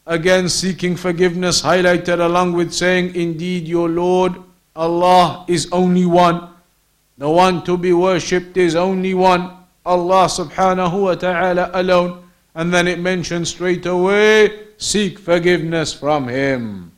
Again, 0.06 0.50
seeking 0.50 0.98
forgiveness 0.98 1.62
highlighted 1.62 2.20
along 2.20 2.52
with 2.54 2.74
saying, 2.74 3.16
Indeed, 3.16 3.66
your 3.68 3.88
Lord, 3.88 4.36
Allah, 4.76 5.46
is 5.48 5.70
only 5.72 6.06
one. 6.06 6.50
The 7.18 7.30
one 7.30 7.64
to 7.64 7.78
be 7.78 7.94
worshipped 7.94 8.58
is 8.58 8.76
only 8.76 9.14
one. 9.14 9.50
Allah 9.86 10.26
subhanahu 10.28 11.04
wa 11.04 11.16
ta'ala 11.16 11.72
alone. 11.74 12.28
And 12.56 12.74
then 12.74 12.88
it 12.88 13.00
mentions 13.00 13.50
straight 13.50 13.86
away 13.86 14.67
seek 14.79 15.19
forgiveness 15.19 15.93
from 15.93 16.29
Him. 16.29 16.93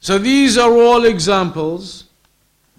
So 0.00 0.18
these 0.18 0.58
are 0.58 0.72
all 0.72 1.04
examples 1.04 2.04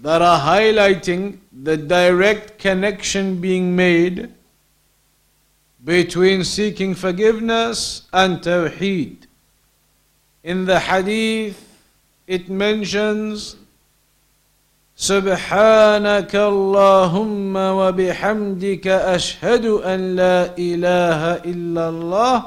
that 0.01 0.21
are 0.21 0.39
highlighting 0.39 1.37
the 1.51 1.77
direct 1.77 2.59
connection 2.59 3.39
being 3.41 3.75
made 3.75 4.31
between 5.83 6.43
seeking 6.43 6.93
forgiveness 6.93 8.03
and 8.11 8.39
tawheed. 8.39 9.17
In 10.43 10.65
the 10.65 10.79
hadith, 10.79 11.63
it 12.27 12.49
mentions 12.49 13.55
سبحانك 14.97 16.35
اللهم 16.35 17.55
وبحمدك 17.55 18.87
أشهد 18.87 19.65
أن 19.65 20.15
لا 20.15 20.57
إله 20.57 21.21
إلا 21.45 21.89
الله 21.89 22.37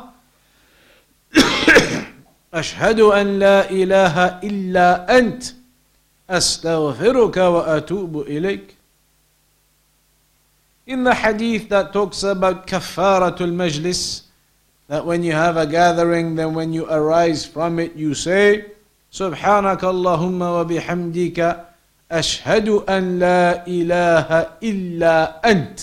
أشهد 2.54 3.00
أن 3.00 3.38
لا 3.38 3.70
إله 3.70 4.16
إلا 4.42 5.18
أنت 5.18 5.42
أستغفرك 6.30 7.36
وأتوب 7.36 8.20
إليك 8.26 8.76
In 10.88 11.04
the 11.04 11.14
hadith 11.14 11.68
that 11.68 11.92
talks 11.92 12.24
about 12.24 12.66
kafaratul 12.66 13.54
majlis, 13.54 14.22
that 14.88 15.06
when 15.06 15.22
you 15.22 15.30
have 15.30 15.56
a 15.56 15.64
gathering, 15.64 16.34
then 16.34 16.52
when 16.52 16.72
you 16.72 16.84
arise 16.90 17.46
from 17.46 17.78
it, 17.78 17.94
you 17.94 18.12
say, 18.12 18.64
سبحانك 19.12 19.84
اللهم 19.84 20.42
وبحمدك 20.42 21.69
أشهد 22.11 22.69
أن 22.69 23.19
لا 23.19 23.67
إله 23.67 24.47
إلا 24.63 25.51
أنت 25.51 25.79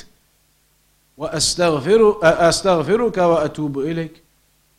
وأستغفر 1.19 2.19
أستغفرك 2.23 3.19
وأتوب 3.19 3.79
إليك 3.79 4.23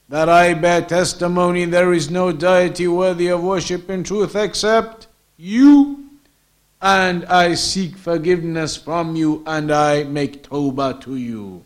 that 0.10 0.30
I 0.30 0.54
bear 0.54 0.82
testimony 0.82 1.66
there 1.66 1.94
is 1.94 2.12
no 2.12 2.32
deity 2.32 2.88
worthy 2.88 3.28
of 3.30 3.42
worship 3.42 3.90
in 3.90 4.04
truth 4.04 4.36
except 4.36 5.08
you 5.38 6.04
and 6.84 7.24
I 7.26 7.56
seek 7.56 7.96
forgiveness 7.96 8.76
from 8.76 9.16
you 9.16 9.42
and 9.48 9.72
I 9.72 10.04
make 10.04 10.44
tawbah 10.44 11.00
to 11.02 11.16
you. 11.16 11.64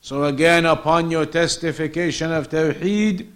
So 0.00 0.24
again, 0.24 0.64
upon 0.64 1.10
your 1.10 1.26
testification 1.26 2.32
of 2.32 2.48
Tawheed, 2.48 3.26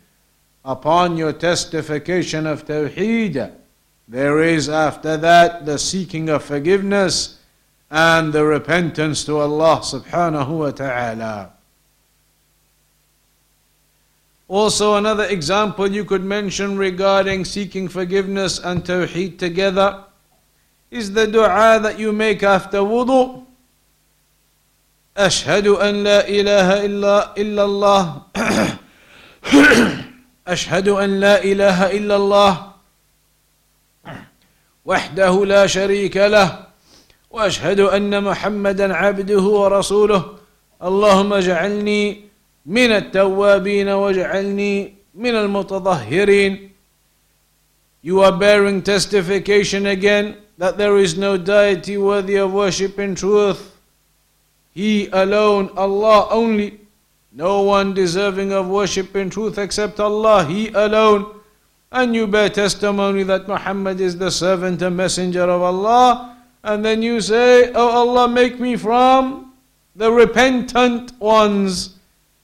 upon 0.64 1.18
your 1.18 1.35
testification 1.35 2.46
of 2.46 2.66
Tawheed, 2.66 3.52
there 4.09 4.40
is 4.42 4.68
after 4.68 5.16
that 5.16 5.66
the 5.66 5.78
seeking 5.78 6.28
of 6.28 6.42
forgiveness 6.42 7.38
and 7.90 8.33
the 8.33 8.44
repentance 8.44 9.24
to 9.24 9.38
Allah 9.38 9.80
subhanahu 9.83 10.59
wa 10.59 10.70
ta'ala. 10.70 11.52
Also, 14.48 14.96
another 14.96 15.24
example 15.24 15.87
you 15.87 16.04
could 16.04 16.24
mention 16.24 16.76
regarding 16.76 17.44
seeking 17.44 17.87
forgiveness 17.87 18.59
and 18.59 18.85
tawheed 18.85 19.38
together 19.38 20.04
is 20.90 21.12
the 21.12 21.26
dua 21.26 21.78
that 21.80 21.98
you 21.98 22.12
make 22.12 22.42
after 22.42 22.78
wudu. 22.78 23.46
أشهد 25.16 25.66
أن 25.66 26.04
لا 26.04 26.28
إله 26.28 26.85
إلا 26.87 27.37
إلا 27.37 27.64
الله 27.64 28.22
أشهد 30.48 30.88
أن 30.88 31.20
لا 31.20 31.44
إله 31.44 31.90
إلا 31.90 32.16
الله 32.16 32.72
وحده 34.86 35.45
لا 35.45 35.67
شريك 35.67 36.17
له 36.17 36.60
واشهد 37.32 37.80
ان 37.80 38.24
محمدا 38.24 38.93
عبده 38.93 39.41
ورسوله 39.41 40.26
اللهم 40.84 41.34
اجعلني 41.34 42.21
من 42.65 42.91
التوابين 42.91 43.89
واجعلني 43.89 44.93
من 45.15 45.36
المتطهرين 45.36 46.69
You 48.04 48.21
are 48.21 48.32
bearing 48.38 48.84
testification 48.84 49.88
again 49.88 50.36
that 50.60 50.78
there 50.78 50.98
is 50.98 51.17
no 51.17 51.38
deity 51.38 51.98
worthy 51.98 52.36
of 52.36 52.54
worship 52.54 53.00
in 53.00 53.15
truth. 53.15 53.71
He 54.76 55.08
alone, 55.08 55.71
Allah 55.76 56.28
only. 56.30 56.80
No 57.32 57.63
one 57.63 57.95
deserving 57.95 58.54
of 58.54 58.67
worship 58.67 59.15
in 59.15 59.32
truth 59.32 59.58
except 59.58 60.00
Allah, 60.00 60.45
He 60.45 60.67
alone. 60.69 61.35
And 61.95 62.13
you 62.13 62.27
bear 62.27 62.49
testimony 62.49 63.23
that 63.23 63.47
Muhammad 63.47 64.01
is 64.01 64.17
the 64.17 64.29
servant 64.29 64.81
and 64.81 64.97
messenger 64.97 65.43
of 65.43 65.62
Allah, 65.62 66.38
and 66.62 66.84
then 66.84 67.01
you 67.01 67.21
say, 67.21 67.71
Oh 67.73 67.89
Allah, 67.89 68.27
make 68.27 68.60
me 68.60 68.75
from 68.75 69.53
the 69.95 70.12
repentant 70.12 71.17
ones, 71.21 71.95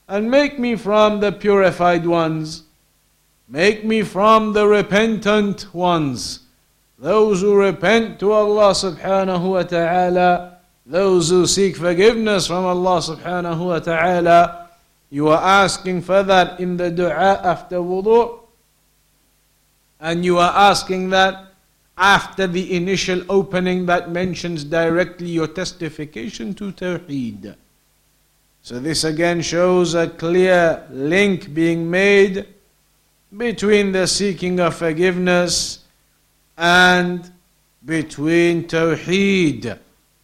and 0.08 0.32
make 0.32 0.58
me 0.58 0.78
from 0.78 1.20
the 1.20 1.34
purified 1.34 2.08
ones. 2.08 2.64
Make 3.50 3.84
me 3.84 4.04
from 4.04 4.54
the 4.54 4.66
repentant 4.66 5.74
ones. 5.76 6.40
Those 6.98 7.42
who 7.42 7.54
repent 7.56 8.22
to 8.22 8.32
Allah 8.32 8.72
subhanahu 8.72 9.52
wa 9.52 9.64
ta'ala, 9.64 10.60
those 10.86 11.30
who 11.30 11.46
seek 11.46 11.76
forgiveness 11.76 12.48
from 12.48 12.64
Allah 12.64 13.00
subhanahu 13.04 13.68
wa 13.68 13.80
ta'ala, 13.80 14.70
you 15.10 15.28
are 15.28 15.42
asking 15.42 16.04
for 16.04 16.24
that 16.24 16.62
in 16.62 16.78
the 16.78 16.90
dua 16.90 17.42
after 17.44 17.78
wudu' 17.84 18.41
and 20.02 20.26
you 20.26 20.40
are 20.40 20.52
asking 20.54 21.12
that 21.12 21.46
after 21.96 22.48
the 22.48 22.76
initial 22.76 23.24
opening 23.30 23.86
that 23.86 24.10
mentions 24.10 24.64
directly 24.64 25.30
your 25.30 25.48
testification 25.48 26.56
to 26.56 26.72
Tawheed. 26.72 27.56
So, 28.64 28.80
this 28.80 29.04
again 29.04 29.42
shows 29.42 29.94
a 29.94 30.10
clear 30.10 30.86
link 30.90 31.54
being 31.54 31.90
made 31.90 32.48
between 33.36 33.92
the 33.92 34.08
seeking 34.08 34.60
of 34.60 34.76
forgiveness 34.76 35.84
and 36.58 37.32
between 37.86 38.68
Tawheed 38.68 39.78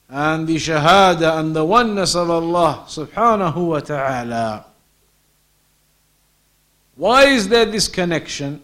and 0.10 0.48
the 0.48 0.56
Shahada 0.56 1.40
and 1.40 1.56
the 1.56 1.66
oneness 1.66 2.16
of 2.16 2.30
Allah 2.30 2.86
subhanahu 2.88 3.68
wa 3.68 3.80
ta'ala. 3.80 4.66
Why 6.96 7.26
is 7.26 7.48
there 7.48 7.66
this 7.66 7.88
connection? 7.88 8.62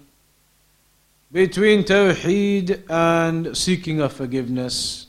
between 1.32 1.84
Tawheed 1.84 2.82
and 2.88 3.56
seeking 3.56 4.00
of 4.00 4.12
forgiveness. 4.12 5.06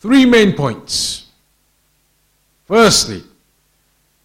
Three 0.00 0.26
main 0.26 0.52
points. 0.52 1.26
Firstly, 2.66 3.22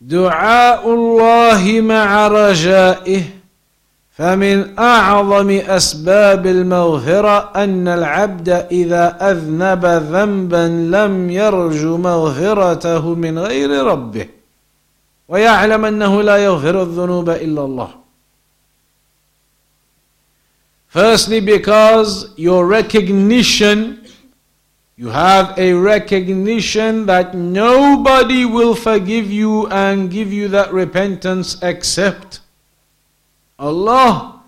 دعاء 0.01 0.93
الله 0.93 1.81
مع 1.81 2.27
رجائه 2.27 3.23
فمن 4.11 4.79
أعظم 4.79 5.49
أسباب 5.49 6.47
المغفرة 6.47 7.51
أن 7.55 7.87
العبد 7.87 8.49
إذا 8.49 9.31
أذنب 9.31 9.85
ذنبا 9.85 10.67
لم 10.97 11.29
يرجو 11.29 11.97
مغفرته 11.97 13.15
من 13.15 13.39
غير 13.39 13.69
ربه 13.83 14.34
ويعلم 15.27 15.85
أنه 15.85 16.21
لا 16.21 16.37
يغفر 16.37 16.81
الذنوب 16.81 17.29
إلا 17.29 17.65
الله 17.65 18.01
Firstly, 20.91 21.39
because 21.39 22.37
your 22.37 22.67
recognition, 22.67 24.05
you 24.97 25.07
have 25.07 25.57
a 25.57 25.71
recognition 25.71 27.05
that 27.05 27.33
nobody 27.33 28.43
will 28.43 28.75
forgive 28.75 29.31
you 29.31 29.67
and 29.67 30.11
give 30.11 30.33
you 30.33 30.49
that 30.49 30.73
repentance 30.73 31.57
except 31.63 32.41
Allah. 33.57 34.41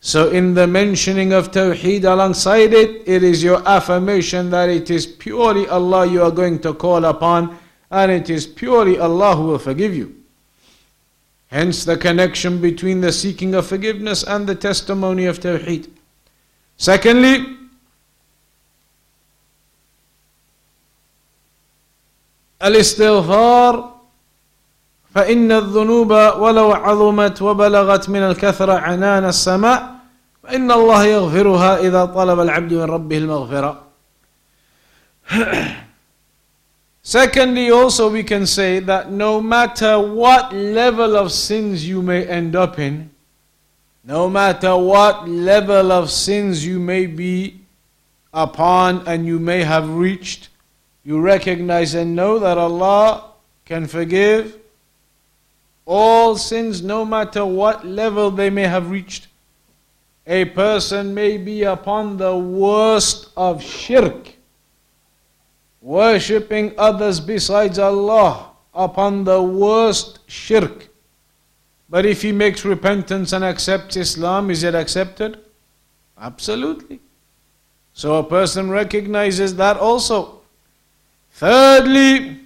So, 0.00 0.30
in 0.30 0.54
the 0.54 0.66
mentioning 0.66 1.34
of 1.34 1.50
Tawheed 1.50 2.04
alongside 2.04 2.72
it, 2.72 3.02
it 3.06 3.22
is 3.22 3.44
your 3.44 3.60
affirmation 3.68 4.48
that 4.48 4.70
it 4.70 4.90
is 4.90 5.06
purely 5.06 5.68
Allah 5.68 6.06
you 6.06 6.22
are 6.22 6.30
going 6.30 6.60
to 6.60 6.72
call 6.72 7.04
upon 7.04 7.58
and 7.93 8.11
it 8.11 8.29
is 8.29 8.47
purely 8.47 8.97
Allah 8.97 9.35
who 9.35 9.43
will 9.43 9.59
forgive 9.59 9.95
you. 9.95 10.15
Hence 11.47 11.85
the 11.85 11.95
connection 11.95 12.59
between 12.59 13.01
the 13.01 13.11
seeking 13.11 13.53
of 13.53 13.67
forgiveness 13.67 14.23
and 14.23 14.47
the 14.47 14.55
testimony 14.55 15.25
of 15.25 15.39
Tawheed. 15.39 15.89
Secondly, 16.77 17.45
الاستغفار 22.63 23.93
فإن 25.15 25.51
الذنوب 25.51 26.11
ولو 26.11 26.71
عظمت 26.71 27.41
وبلغت 27.41 28.09
من 28.09 28.19
الكثرة 28.19 28.73
عنان 28.73 29.25
السماء 29.25 29.95
فإن 30.43 30.71
الله 30.71 31.05
يغفرها 31.05 31.77
إذا 31.79 32.05
طلب 32.05 32.39
العبد 32.39 32.73
من 32.73 32.81
ربه 32.83 33.17
المغفرة 33.17 33.83
Secondly, 37.13 37.69
also 37.69 38.09
we 38.09 38.23
can 38.23 38.47
say 38.47 38.79
that 38.79 39.11
no 39.11 39.39
matter 39.39 39.99
what 39.99 40.51
level 40.51 41.15
of 41.15 41.31
sins 41.31 41.87
you 41.87 42.01
may 42.01 42.25
end 42.25 42.55
up 42.55 42.79
in, 42.79 43.11
no 44.03 44.27
matter 44.27 44.75
what 44.75 45.29
level 45.29 45.91
of 45.91 46.09
sins 46.09 46.65
you 46.65 46.79
may 46.79 47.05
be 47.05 47.61
upon 48.33 49.07
and 49.07 49.27
you 49.27 49.37
may 49.37 49.61
have 49.61 49.87
reached, 49.91 50.49
you 51.03 51.21
recognize 51.21 51.93
and 51.93 52.15
know 52.15 52.39
that 52.39 52.57
Allah 52.57 53.25
can 53.63 53.85
forgive 53.85 54.57
all 55.85 56.35
sins 56.35 56.81
no 56.81 57.05
matter 57.05 57.45
what 57.45 57.85
level 57.85 58.31
they 58.31 58.49
may 58.49 58.65
have 58.65 58.89
reached. 58.89 59.27
A 60.25 60.45
person 60.45 61.13
may 61.13 61.37
be 61.37 61.61
upon 61.61 62.17
the 62.17 62.35
worst 62.35 63.29
of 63.37 63.61
shirk 63.61 64.33
worshipping 65.83 66.73
others 66.77 67.19
besides 67.19 67.77
Allah 67.77 68.51
upon 68.73 69.25
the 69.25 69.43
worst 69.43 70.19
shirk. 70.27 70.87
But 71.89 72.05
if 72.05 72.21
he 72.21 72.31
makes 72.31 72.63
repentance 72.65 73.33
and 73.33 73.43
accepts 73.43 73.97
Islam, 73.97 74.49
is 74.49 74.63
it 74.63 74.73
accepted? 74.73 75.39
Absolutely. 76.17 77.01
So 77.93 78.15
a 78.15 78.23
person 78.23 78.69
recognizes 78.69 79.55
that 79.57 79.77
also. 79.77 80.39
Thirdly, 81.31 82.39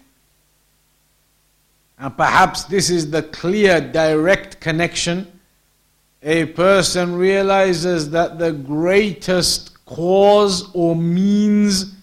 and 2.00 2.18
perhaps 2.18 2.64
this 2.64 2.90
is 2.90 3.12
the 3.12 3.24
clear, 3.24 3.80
direct 3.80 4.60
connection, 4.60 5.40
a 6.24 6.46
person 6.46 7.16
realizes 7.16 8.10
that 8.10 8.40
the 8.40 8.52
greatest 8.52 9.86
cause 9.86 10.70
or 10.74 10.96
means 10.96 11.97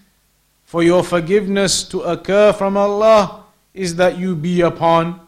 for 0.75 0.83
your 0.83 1.05
forgiveness 1.05 1.85
to 1.85 2.01
occur 2.01 2.53
from 2.53 2.77
Allah 2.77 3.45
is 3.75 3.95
that 3.95 4.19
you 4.19 4.35
be 4.35 4.61
upon 4.61 5.21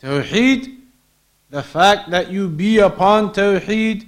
Tawheed. 0.00 0.78
The 1.50 1.64
fact 1.64 2.10
that 2.10 2.30
you 2.30 2.48
be 2.48 2.78
upon 2.78 3.32
Tawheed, 3.32 4.06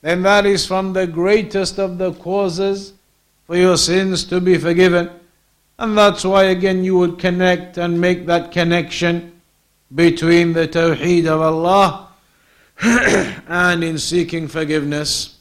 then 0.00 0.22
that 0.22 0.46
is 0.46 0.66
from 0.66 0.94
the 0.94 1.06
greatest 1.06 1.78
of 1.78 1.98
the 1.98 2.12
causes 2.12 2.92
for 3.46 3.56
your 3.56 3.76
sins 3.76 4.24
to 4.24 4.40
be 4.40 4.58
forgiven. 4.58 5.10
And 5.78 5.96
that's 5.96 6.24
why 6.24 6.46
again 6.46 6.82
you 6.82 6.98
would 6.98 7.20
connect 7.20 7.78
and 7.78 8.00
make 8.00 8.26
that 8.26 8.50
connection 8.50 9.40
between 9.94 10.54
the 10.54 10.66
Tawheed 10.66 11.26
of 11.26 11.40
Allah 11.40 12.08
and 12.82 13.84
in 13.84 13.96
seeking 13.96 14.48
forgiveness. 14.48 15.36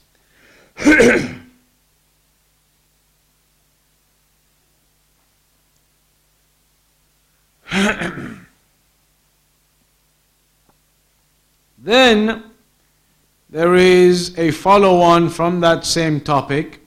then 11.78 12.44
there 13.50 13.76
is 13.76 14.38
a 14.38 14.52
follow 14.52 15.00
on 15.02 15.30
from 15.30 15.60
that 15.60 15.86
same 15.86 16.20
topic 16.20 16.82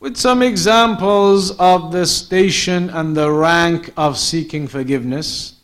with 0.00 0.16
some 0.16 0.42
examples 0.42 1.52
of 1.58 1.92
the 1.92 2.06
station 2.06 2.90
and 2.90 3.16
the 3.16 3.30
rank 3.30 3.92
of 3.96 4.18
seeking 4.18 4.66
forgiveness. 4.66 5.54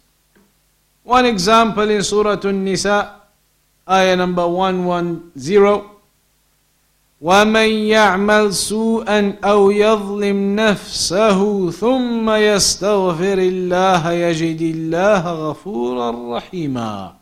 One 1.02 1.26
example 1.26 1.90
in 1.90 2.02
Surah 2.02 2.40
An-Nisa, 2.40 3.20
ayah 3.88 4.16
number 4.16 4.46
110. 4.46 5.93
ومن 7.23 7.69
يعمل 7.69 8.53
سوءا 8.53 9.35
او 9.43 9.71
يظلم 9.71 10.55
نفسه 10.55 11.71
ثم 11.71 12.29
يستغفر 12.29 13.37
الله 13.37 14.11
يجد 14.11 14.61
الله 14.61 15.23
غفورا 15.49 16.37
رحيما 16.37 17.13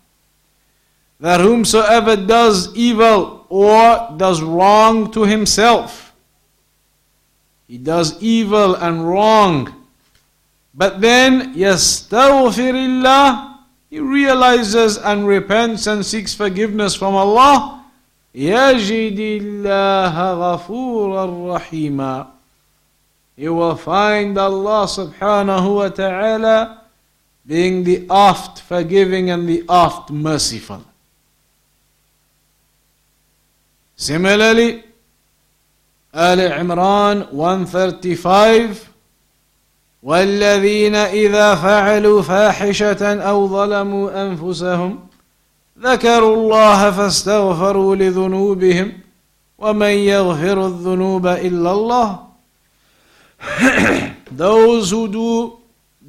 that 1.19 1.41
whomsoever 1.41 2.15
does 2.15 2.75
evil 2.75 3.47
or 3.49 4.13
does 4.17 4.41
wrong 4.41 5.09
to 5.09 5.23
himself 5.23 6.13
he 7.67 7.79
does 7.79 8.21
evil 8.21 8.75
and 8.75 9.09
wrong 9.09 9.73
but 10.75 11.01
then 11.01 11.53
يستغفر 11.55 12.75
الله 12.85 13.47
he 13.89 13.99
realizes 13.99 14.97
and 14.97 15.25
repents 15.25 15.87
and 15.87 16.05
seeks 16.05 16.35
forgiveness 16.35 16.93
from 16.93 17.15
Allah 17.15 17.80
يجد 18.34 19.18
الله 19.18 20.32
غفورا 20.32 21.56
رحيما 21.56 22.26
You 23.36 23.54
will 23.54 23.76
find 23.76 24.36
Allah 24.38 24.84
subhanahu 24.86 25.76
wa 25.76 25.88
ta'ala 25.88 26.82
being 27.46 27.82
the 27.82 28.06
oft 28.08 28.60
forgiving 28.60 29.30
and 29.30 29.48
the 29.48 29.64
oft 29.68 30.10
merciful. 30.10 30.84
Similarly, 33.96 34.84
Ali 36.12 36.42
Imran 36.44 37.32
135 37.32 38.88
والذين 40.02 40.94
إذا 40.94 41.54
فعلوا 41.54 42.22
فاحشة 42.22 43.22
أو 43.22 43.48
ظلموا 43.48 44.22
أنفسهم 44.22 45.08
ذكروا 45.81 46.35
الله 46.35 46.91
فاستغفروا 46.91 47.95
لذنوبهم 47.95 48.91
ومن 49.57 49.89
يغفر 49.89 50.65
الذنوب 50.65 51.27
إلا 51.27 51.71
الله 51.71 52.27
Those 54.31 54.91
who 54.91 55.07
do 55.07 55.59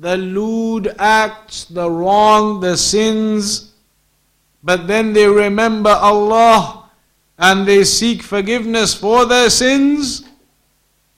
the 0.00 0.16
lewd 0.16 0.94
acts, 0.98 1.64
the 1.64 1.90
wrong, 1.90 2.60
the 2.60 2.76
sins, 2.76 3.72
but 4.62 4.86
then 4.86 5.12
they 5.12 5.26
remember 5.26 5.90
Allah 5.90 6.90
and 7.38 7.66
they 7.66 7.84
seek 7.84 8.22
forgiveness 8.22 8.94
for 8.94 9.24
their 9.26 9.50
sins. 9.50 10.24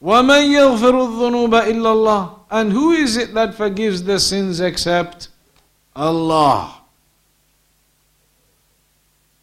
وَمَنْ 0.02 0.48
يَغْفِرُ 0.50 0.92
الذُّنُوبَ 0.92 1.62
إِلَّا 1.62 1.92
اللَّهِ 1.94 2.38
And 2.50 2.72
who 2.72 2.92
is 2.92 3.16
it 3.16 3.34
that 3.34 3.54
forgives 3.54 4.02
the 4.02 4.18
sins 4.18 4.60
except 4.60 5.28
Allah? 5.94 6.80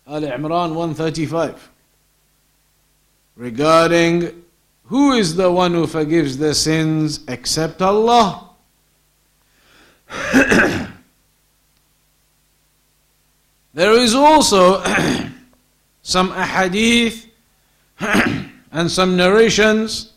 Al 0.07 0.23
Imran 0.23 0.75
135 0.75 1.71
regarding 3.37 4.43
who 4.85 5.13
is 5.13 5.37
the 5.37 5.51
one 5.51 5.73
who 5.73 5.87
forgives 5.87 6.37
the 6.39 6.55
sins 6.55 7.21
except 7.29 7.81
Allah. 7.81 8.51
there 13.73 13.93
is 13.93 14.15
also 14.15 14.83
some 16.03 16.31
ahadith 16.33 17.27
and 18.73 18.91
some 18.91 19.17
narrations 19.17 20.13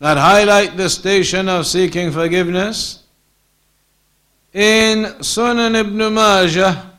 that 0.00 0.18
highlight 0.18 0.76
the 0.76 0.90
station 0.90 1.48
of 1.48 1.66
seeking 1.66 2.10
forgiveness. 2.10 3.04
In 4.52 5.04
Sunan 5.20 5.78
ibn 5.78 6.12
Majah, 6.12 6.89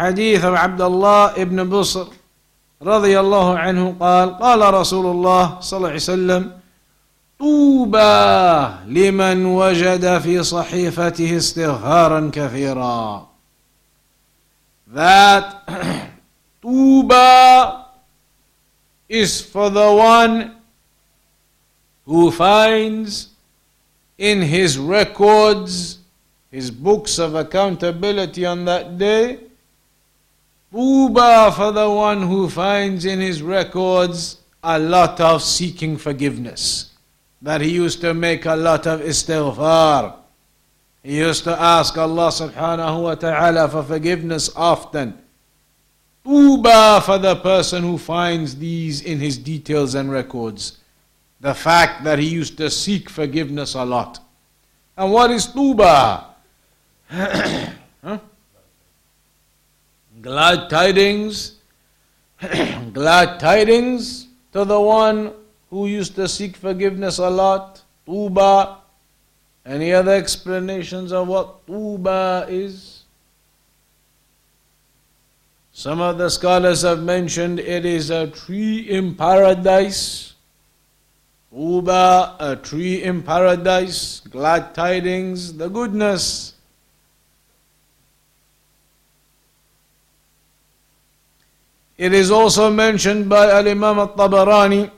حديث 0.00 0.44
عبد 0.44 0.80
الله 0.80 1.24
ابن 1.44 1.68
بصر 1.68 2.06
رضي 2.82 3.20
الله 3.20 3.58
عنه 3.58 3.96
قال 4.00 4.38
قال 4.38 4.74
رسول 4.74 5.06
الله 5.06 5.60
صلى 5.60 5.76
الله 5.76 5.88
عليه 5.88 6.08
وسلم 6.08 6.42
طوبى 7.38 8.16
لمن 8.86 9.46
وجد 9.46 10.18
في 10.18 10.42
صحيفته 10.42 11.36
استغفارا 11.36 12.30
كثيرا. 12.32 13.28
That 14.94 15.68
طوبى 16.64 17.72
is 19.10 19.42
for 19.42 19.68
the 19.68 19.92
one 19.92 20.56
who 22.06 22.30
finds 22.30 23.28
in 24.16 24.40
his 24.40 24.78
records 24.78 25.98
his 26.50 26.70
books 26.70 27.18
of 27.18 27.34
accountability 27.34 28.46
on 28.46 28.64
that 28.64 28.96
day 28.96 29.49
Tuba 30.72 31.52
for 31.52 31.72
the 31.72 31.90
one 31.90 32.22
who 32.22 32.48
finds 32.48 33.04
in 33.04 33.20
his 33.20 33.42
records 33.42 34.38
a 34.62 34.78
lot 34.78 35.20
of 35.20 35.42
seeking 35.42 35.96
forgiveness. 35.96 36.92
That 37.42 37.60
he 37.60 37.70
used 37.70 38.00
to 38.02 38.14
make 38.14 38.44
a 38.44 38.54
lot 38.54 38.86
of 38.86 39.00
istighfar. 39.00 40.14
He 41.02 41.18
used 41.18 41.44
to 41.44 41.58
ask 41.58 41.96
Allah 41.96 42.28
subhanahu 42.28 43.02
wa 43.02 43.14
ta'ala 43.14 43.68
for 43.68 43.82
forgiveness 43.82 44.50
often. 44.54 45.18
Tuba 46.22 47.00
for 47.00 47.18
the 47.18 47.36
person 47.36 47.82
who 47.82 47.96
finds 47.96 48.56
these 48.56 49.00
in 49.00 49.18
his 49.18 49.38
details 49.38 49.94
and 49.94 50.12
records. 50.12 50.78
The 51.40 51.54
fact 51.54 52.04
that 52.04 52.18
he 52.18 52.28
used 52.28 52.58
to 52.58 52.70
seek 52.70 53.08
forgiveness 53.08 53.74
a 53.74 53.84
lot. 53.84 54.20
And 54.96 55.10
what 55.10 55.30
is 55.30 55.46
Tuba? 55.46 56.26
huh? 57.10 58.18
Glad 60.20 60.68
tidings, 60.68 61.56
glad 62.92 63.40
tidings 63.40 64.28
to 64.52 64.64
the 64.64 64.80
one 64.80 65.32
who 65.70 65.86
used 65.86 66.14
to 66.16 66.28
seek 66.28 66.56
forgiveness 66.56 67.18
a 67.18 67.30
lot. 67.30 67.82
Tuba. 68.04 68.78
Any 69.64 69.92
other 69.92 70.12
explanations 70.12 71.12
of 71.12 71.28
what 71.28 71.66
Tuba 71.66 72.46
is? 72.48 73.04
Some 75.72 76.00
of 76.00 76.18
the 76.18 76.28
scholars 76.28 76.82
have 76.82 77.02
mentioned 77.02 77.60
it 77.60 77.86
is 77.86 78.10
a 78.10 78.26
tree 78.26 78.80
in 78.80 79.14
paradise. 79.14 80.34
Tuba, 81.50 82.36
a 82.38 82.56
tree 82.56 83.02
in 83.02 83.22
paradise, 83.22 84.20
glad 84.20 84.74
tidings, 84.74 85.54
the 85.56 85.68
goodness. 85.68 86.54
It 92.00 92.14
is 92.16 92.30
also 92.30 92.70
mentioned 92.72 93.28
by 93.28 93.50
Al 93.52 93.68
Imam 93.68 93.98
al 93.98 94.08
Tabarani, 94.16 94.90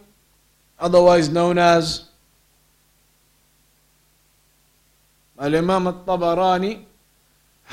otherwise 0.78 1.28
known 1.28 1.59
as 1.59 2.05
Al-Imam 5.42 5.88
al-Tabarani 5.88 6.84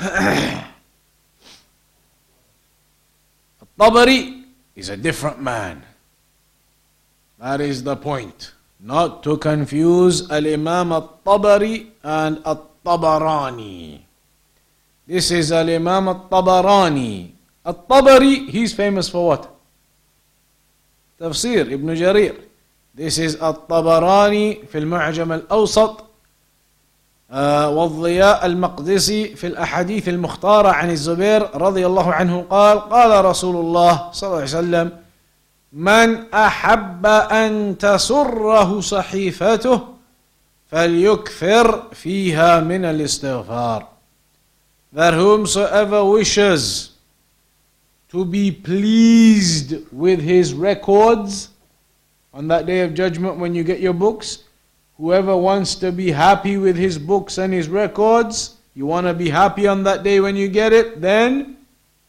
Al-Tabari 3.78 4.42
is 4.74 4.88
a 4.88 4.96
different 4.96 5.40
man. 5.40 5.84
That 7.38 7.60
is 7.60 7.84
the 7.84 7.94
point. 7.94 8.52
Not 8.80 9.22
to 9.22 9.36
confuse 9.38 10.28
Al-Imam 10.30 10.90
al-Tabari 10.90 11.90
and 12.02 12.42
al-Tabarani. 12.44 14.00
This 15.06 15.30
is 15.30 15.52
Al-Imam 15.52 16.08
al-Tabarani. 17.64 17.78
Al-Tabari, 17.88 18.48
he's 18.50 18.72
famous 18.72 19.08
for 19.08 19.26
what? 19.28 19.48
Tafsir, 21.20 21.70
Ibn 21.70 21.88
Jarir. 21.94 22.36
This 22.94 23.18
is 23.18 23.36
Al-Tabarani 23.36 24.66
في 24.68 24.78
المعجم 24.78 25.32
الأوسط 25.32 26.04
والضياء 27.32 28.46
المقدسي 28.46 29.36
في 29.36 29.46
الأحاديث 29.46 30.08
المختارة 30.08 30.68
عن 30.68 30.90
الزبير 30.90 31.56
رضي 31.56 31.86
الله 31.86 32.12
عنه 32.12 32.46
قال 32.50 32.80
قال 32.80 33.24
رسول 33.24 33.56
الله 33.56 34.10
صلى 34.12 34.26
الله 34.28 34.36
عليه 34.36 34.46
وسلم 34.46 34.98
من 35.72 36.34
أحب 36.34 37.06
أن 37.06 37.78
تسره 37.78 38.80
صحيفته 38.80 39.80
فليكثر 40.66 41.82
فيها 41.92 42.60
من 42.60 42.84
الاستغفار 42.84 43.86
that 44.92 45.14
whomsoever 45.14 46.04
wishes 46.04 46.89
to 48.10 48.24
be 48.24 48.50
pleased 48.50 49.74
with 49.92 50.20
his 50.20 50.52
records 50.54 51.50
on 52.34 52.48
that 52.48 52.66
day 52.66 52.80
of 52.80 52.94
judgment 52.94 53.38
when 53.38 53.54
you 53.54 53.64
get 53.64 53.80
your 53.80 53.94
books 53.94 54.44
Whoever 55.00 55.34
wants 55.34 55.76
to 55.76 55.90
be 55.92 56.10
happy 56.10 56.58
with 56.58 56.76
his 56.76 56.98
books 56.98 57.38
and 57.38 57.54
his 57.54 57.70
records, 57.70 58.56
you 58.74 58.84
want 58.84 59.06
to 59.06 59.14
be 59.14 59.30
happy 59.30 59.66
on 59.66 59.82
that 59.84 60.02
day 60.02 60.20
when 60.20 60.36
you 60.36 60.46
get 60.46 60.74
it, 60.74 61.00
then 61.00 61.56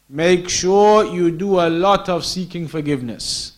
make 0.10 0.50
sure 0.50 1.06
you 1.06 1.32
do 1.32 1.62
a 1.62 1.70
lot 1.70 2.10
of 2.10 2.26
seeking 2.26 2.68
forgiveness. 2.68 3.54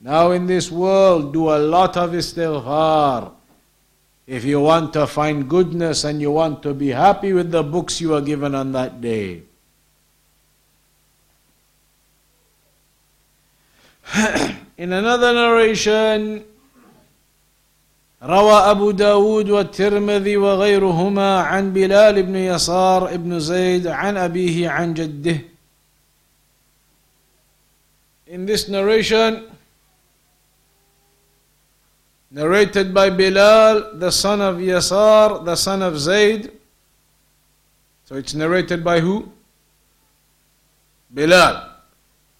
Now 0.00 0.32
in 0.32 0.46
this 0.48 0.72
world, 0.72 1.32
do 1.32 1.50
a 1.50 1.58
lot 1.62 1.96
of 1.96 2.10
istighfar. 2.10 3.30
If 4.26 4.44
you 4.44 4.58
want 4.58 4.92
to 4.94 5.06
find 5.06 5.48
goodness 5.48 6.02
and 6.02 6.20
you 6.20 6.32
want 6.32 6.60
to 6.64 6.74
be 6.74 6.88
happy 6.88 7.32
with 7.32 7.52
the 7.52 7.62
books 7.62 8.00
you 8.00 8.12
are 8.16 8.20
given 8.20 8.56
on 8.56 8.72
that 8.72 9.00
day. 9.00 9.42
in 14.77 14.93
another 14.93 15.33
narration, 15.33 16.43
روى 18.23 18.53
أبو 18.71 18.91
داود 18.91 19.49
والترمذي 19.49 20.37
وغيرهما 20.37 21.39
عن 21.39 21.73
بلال 21.73 22.23
بن 22.23 22.35
يسار 22.35 23.17
بن 23.17 23.39
زيد 23.39 23.87
عن 23.87 24.17
أبيه 24.17 24.69
عن 24.69 24.93
جده 24.93 25.39
In 28.27 28.47
this 28.47 28.67
narration, 28.67 29.43
narrated 32.31 32.91
by 32.91 33.11
Bilal, 33.11 33.99
the 33.99 34.09
son 34.09 34.41
of 34.41 34.57
Yasar, 34.57 35.45
the 35.45 35.55
son 35.55 35.83
of 35.83 35.99
Zayd. 35.99 36.51
So 38.05 38.15
it's 38.15 38.33
narrated 38.33 38.83
by 38.83 39.01
who? 39.01 39.31
Bilal. 41.13 41.69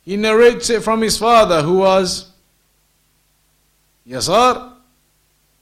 He 0.08 0.16
narrates 0.16 0.70
it 0.70 0.82
from 0.82 1.02
his 1.02 1.18
father, 1.18 1.60
who 1.60 1.80
was 1.80 2.30
Yasar, 4.08 4.72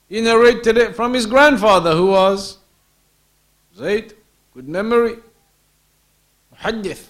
he 0.07 0.21
narrated 0.21 0.77
it 0.77 0.95
from 0.95 1.13
his 1.13 1.25
grandfather, 1.25 1.93
who 1.93 2.07
was 2.07 2.57
Zayd. 3.75 4.13
Good 4.53 4.69
memory. 4.69 5.17
Muhaddith. 6.55 7.07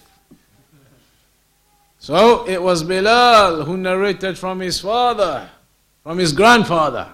So 2.00 2.44
it 2.48 2.60
was 2.60 2.82
Bilal 2.82 3.62
who 3.62 3.76
narrated 3.76 4.36
from 4.36 4.58
his 4.58 4.80
father, 4.80 5.48
from 6.02 6.18
his 6.18 6.32
grandfather, 6.32 7.06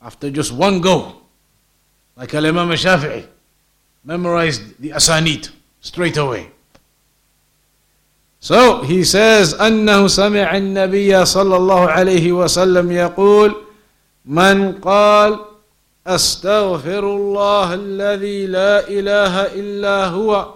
after 0.00 0.30
just 0.30 0.52
one 0.52 0.80
go. 0.80 1.22
Like 2.14 2.32
Al 2.34 2.46
Imam 2.46 2.68
Shafi'i, 2.68 3.26
memorized 4.04 4.80
the 4.80 4.90
Asanid 4.90 5.50
straight 5.80 6.16
away. 6.16 6.52
So 8.40 8.82
he 8.82 9.02
says, 9.04 9.54
أنه 9.54 10.06
سمع 10.06 10.56
النبي 10.56 11.24
صلى 11.24 11.56
الله 11.56 11.88
عليه 11.88 12.32
وسلم 12.32 12.92
يقول 12.92 13.54
من 14.24 14.72
قال 14.72 15.38
استغفر 16.06 16.98
الله 17.16 17.74
الذي 17.74 18.46
لا 18.46 18.88
اله 18.88 19.42
الا 19.46 20.06
هو 20.06 20.54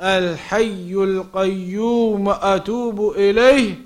الحي 0.00 0.92
القيوم 0.92 2.28
اتوب 2.28 3.12
اليه 3.16 3.78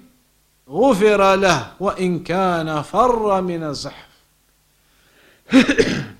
غفر 0.70 1.34
له 1.34 1.72
وان 1.80 2.18
كان 2.22 2.82
فر 2.82 3.40
من 3.40 3.62
الزحف. 3.62 4.10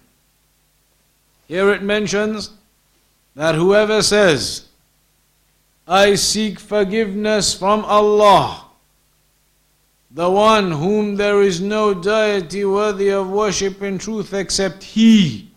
Here 1.49 1.73
it 1.73 1.83
mentions 1.83 2.51
that 3.35 3.55
whoever 3.57 4.03
says, 4.03 4.70
I 5.90 6.16
seek 6.16 6.60
forgiveness 6.60 7.54
from 7.54 7.86
Allah 7.86 8.66
the 10.16 10.30
one 10.30 10.72
whom 10.72 11.18
there 11.18 11.42
is 11.42 11.60
no 11.60 11.94
deity 11.94 12.64
worthy 12.64 13.10
of 13.10 13.30
worship 13.30 13.82
in 13.82 13.98
truth 13.98 14.34
except 14.34 14.82
He, 14.82 15.52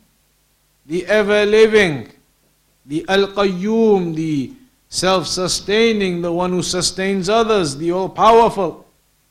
the 0.85 1.07
ever 1.07 1.47
living, 1.47 2.11
the 2.85 3.07
Al 3.09 3.29
Qayyum, 3.29 4.17
the 4.17 4.53
self 4.89 5.29
sustaining, 5.29 6.23
the 6.23 6.33
one 6.33 6.51
who 6.51 6.63
sustains 6.63 7.29
others, 7.29 7.77
the 7.77 7.93
all 7.93 8.09
powerful. 8.09 8.85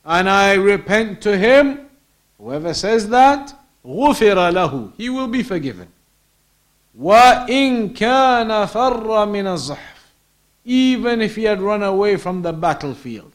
And 0.05 0.29
I 0.29 0.53
repent 0.53 1.19
to 1.23 1.37
Him. 1.37 1.89
Whoever 2.37 2.73
says 2.73 3.09
that, 3.09 3.53
غُفِرَ 3.85 4.53
لَهُ 4.53 4.93
He 4.95 5.09
will 5.09 5.27
be 5.27 5.43
forgiven. 5.43 5.89
وَإِن 6.97 7.93
كَانَ 7.93 8.65
فَرَّ 8.67 9.27
مِنَ 9.27 9.43
الزَّحْفِ 9.43 9.90
even 10.64 11.20
if 11.20 11.36
he 11.36 11.44
had 11.44 11.60
run 11.60 11.82
away 11.82 12.16
from 12.16 12.42
the 12.42 12.52
battlefield, 12.52 13.32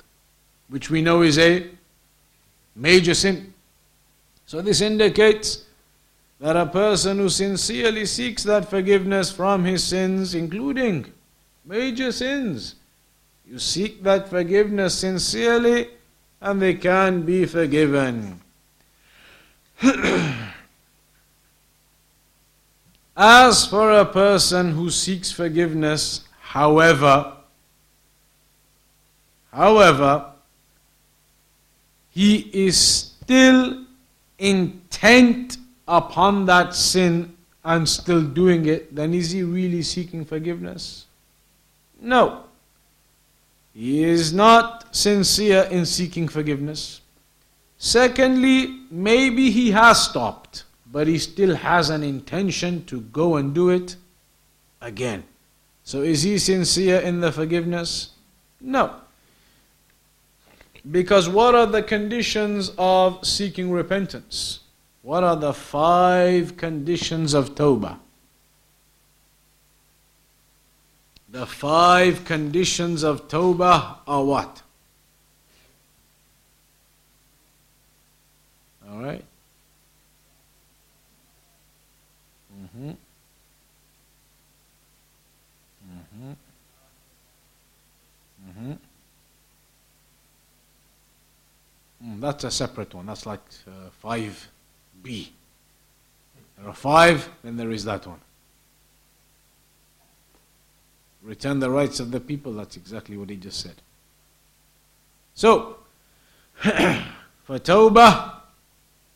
which 0.69 0.89
we 0.89 1.01
know 1.01 1.21
is 1.21 1.37
a 1.37 1.69
major 2.75 3.13
sin. 3.13 3.53
So 4.45 4.61
this 4.61 4.81
indicates 4.81 5.65
that 6.39 6.55
a 6.55 6.65
person 6.65 7.17
who 7.17 7.29
sincerely 7.29 8.05
seeks 8.05 8.43
that 8.43 8.69
forgiveness 8.69 9.31
from 9.31 9.65
his 9.65 9.83
sins, 9.83 10.35
including 10.35 11.11
major 11.65 12.11
sins, 12.11 12.75
you 13.49 13.59
seek 13.59 14.03
that 14.03 14.29
forgiveness 14.29 14.99
sincerely 14.99 15.89
and 16.41 16.61
they 16.61 16.75
can 16.75 17.23
be 17.23 17.45
forgiven. 17.45 18.41
As 23.15 23.65
for 23.65 23.91
a 23.91 24.05
person 24.05 24.71
who 24.71 24.91
seeks 24.91 25.31
forgiveness, 25.31 26.26
however, 26.47 27.33
however, 29.51 30.31
he 32.09 32.49
is 32.53 32.77
still 32.79 33.85
intent 34.39 35.57
upon 35.87 36.45
that 36.45 36.73
sin 36.73 37.35
and 37.65 37.87
still 37.87 38.21
doing 38.21 38.65
it, 38.65 38.95
then 38.95 39.13
is 39.13 39.31
he 39.31 39.43
really 39.43 39.81
seeking 39.81 40.23
forgiveness? 40.23 41.05
No. 41.99 42.43
He 43.73 44.03
is 44.03 44.31
not 44.31 44.95
sincere 44.95 45.63
in 45.63 45.85
seeking 45.85 46.29
forgiveness. 46.29 47.01
Secondly, 47.77 48.79
maybe 48.89 49.51
he 49.51 49.71
has 49.71 50.01
stopped, 50.01 50.63
but 50.91 51.07
he 51.07 51.17
still 51.17 51.55
has 51.55 51.89
an 51.89 52.03
intention 52.03 52.85
to 52.85 53.01
go 53.01 53.35
and 53.35 53.53
do 53.53 53.69
it 53.69 53.97
again. 54.81 55.23
So 55.87 56.01
is 56.01 56.23
he 56.23 56.37
sincere 56.37 56.99
in 56.99 57.21
the 57.21 57.31
forgiveness? 57.31 58.09
No. 58.59 58.93
Because 60.91 61.29
what 61.29 61.55
are 61.55 61.65
the 61.65 61.81
conditions 61.81 62.73
of 62.77 63.25
seeking 63.25 63.71
repentance? 63.71 64.59
What 65.01 65.23
are 65.23 65.37
the 65.37 65.53
five 65.53 66.57
conditions 66.57 67.33
of 67.33 67.55
Tawbah? 67.55 67.99
The 71.29 71.45
five 71.45 72.25
conditions 72.25 73.01
of 73.03 73.29
Tawbah 73.29 73.99
are 74.05 74.25
what? 74.25 74.61
All 78.91 78.97
Mm, 92.07 92.21
that's 92.21 92.43
a 92.43 92.51
separate 92.51 92.93
one. 92.93 93.05
That's 93.05 93.25
like 93.25 93.41
uh, 93.67 93.89
5b. 94.03 95.27
There 96.57 96.67
are 96.67 96.73
five, 96.73 97.29
then 97.43 97.57
there 97.57 97.71
is 97.71 97.83
that 97.85 98.07
one. 98.07 98.19
Return 101.21 101.59
the 101.59 101.69
rights 101.69 101.99
of 101.99 102.11
the 102.11 102.19
people, 102.19 102.53
that's 102.53 102.77
exactly 102.77 103.17
what 103.17 103.29
he 103.29 103.35
just 103.35 103.59
said. 103.59 103.75
So, 105.35 105.77
for 106.61 107.59
Tawbah, 107.59 108.33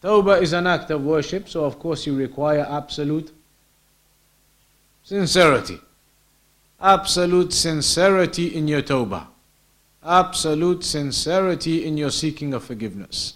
Tawbah 0.04 0.42
is 0.42 0.54
an 0.54 0.68
act 0.68 0.92
of 0.92 1.04
worship, 1.04 1.48
so 1.48 1.64
of 1.64 1.80
course 1.80 2.06
you 2.06 2.16
require 2.16 2.68
absolute 2.70 3.32
sincerity. 5.04 5.80
Absolute 6.80 7.54
sincerity 7.54 8.56
in 8.56 8.68
your 8.68 8.82
Tawbah. 8.82 9.28
Absolute 10.04 10.84
sincerity 10.84 11.86
in 11.86 11.97
your 11.97 12.12
seeking 12.12 12.54
of 12.54 12.64
forgiveness. 12.64 13.36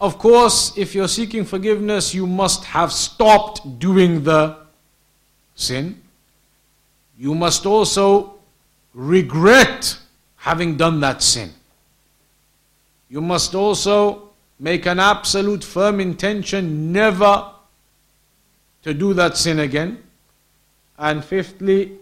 Of 0.00 0.18
course, 0.18 0.76
if 0.76 0.94
you're 0.94 1.08
seeking 1.08 1.44
forgiveness, 1.44 2.12
you 2.12 2.26
must 2.26 2.64
have 2.64 2.92
stopped 2.92 3.78
doing 3.78 4.24
the 4.24 4.56
sin. 5.54 6.00
You 7.16 7.34
must 7.34 7.66
also 7.66 8.34
regret 8.94 9.96
having 10.36 10.76
done 10.76 11.00
that 11.00 11.22
sin. 11.22 11.50
You 13.08 13.20
must 13.20 13.54
also 13.54 14.30
make 14.58 14.86
an 14.86 14.98
absolute 14.98 15.62
firm 15.62 16.00
intention 16.00 16.92
never 16.92 17.50
to 18.82 18.92
do 18.92 19.14
that 19.14 19.36
sin 19.36 19.60
again. 19.60 20.02
And 20.98 21.24
fifthly, 21.24 21.92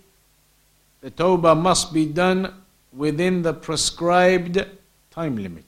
the 1.01 1.11
tawbah 1.11 1.61
must 1.61 1.93
be 1.93 2.07
done 2.07 2.55
within 2.93 3.43
the 3.43 3.53
prescribed 3.53 4.65
time 5.11 5.37
limit. 5.37 5.65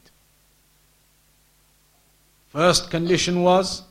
First 2.48 2.90
condition 2.90 3.42
was 3.42 3.82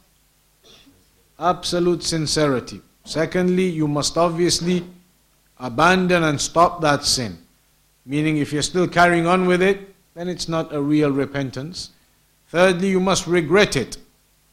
absolute 1.40 2.04
sincerity. 2.04 2.82
Secondly, 3.04 3.68
you 3.68 3.88
must 3.88 4.18
obviously 4.18 4.86
abandon 5.60 6.24
and 6.24 6.40
stop 6.40 6.82
that 6.82 7.04
sin. 7.04 7.38
Meaning, 8.06 8.38
if 8.38 8.54
you're 8.54 8.62
still 8.62 8.88
carrying 8.88 9.26
on 9.26 9.46
with 9.48 9.62
it, 9.62 9.94
then 10.14 10.28
it's 10.28 10.48
not 10.48 10.74
a 10.74 10.82
real 10.82 11.12
repentance. 11.12 11.92
Thirdly, 12.50 12.90
you 12.90 13.00
must 13.00 13.28
regret 13.28 13.76
it. 13.76 13.98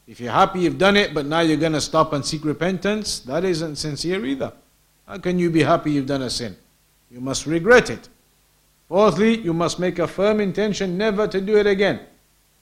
If 0.06 0.20
you're 0.20 0.32
happy 0.32 0.60
you've 0.60 0.78
done 0.78 0.96
it, 0.96 1.12
but 1.12 1.26
now 1.26 1.40
you're 1.40 1.58
going 1.58 1.72
to 1.72 1.80
stop 1.80 2.12
and 2.12 2.24
seek 2.24 2.44
repentance, 2.44 3.20
that 3.20 3.44
isn't 3.44 3.76
sincere 3.76 4.24
either. 4.24 4.52
How 5.06 5.18
can 5.18 5.38
you 5.38 5.50
be 5.50 5.62
happy 5.62 5.92
you've 5.92 6.06
done 6.06 6.22
a 6.22 6.30
sin? 6.30 6.56
You 7.10 7.20
must 7.20 7.46
regret 7.46 7.90
it. 7.90 8.08
Fourthly, 8.89 9.39
you 9.39 9.53
must 9.53 9.78
make 9.78 9.99
a 9.99 10.07
firm 10.09 10.41
intention 10.41 10.97
never 10.97 11.28
to 11.28 11.41
do 11.41 11.57
it 11.57 11.66
again. 11.66 12.01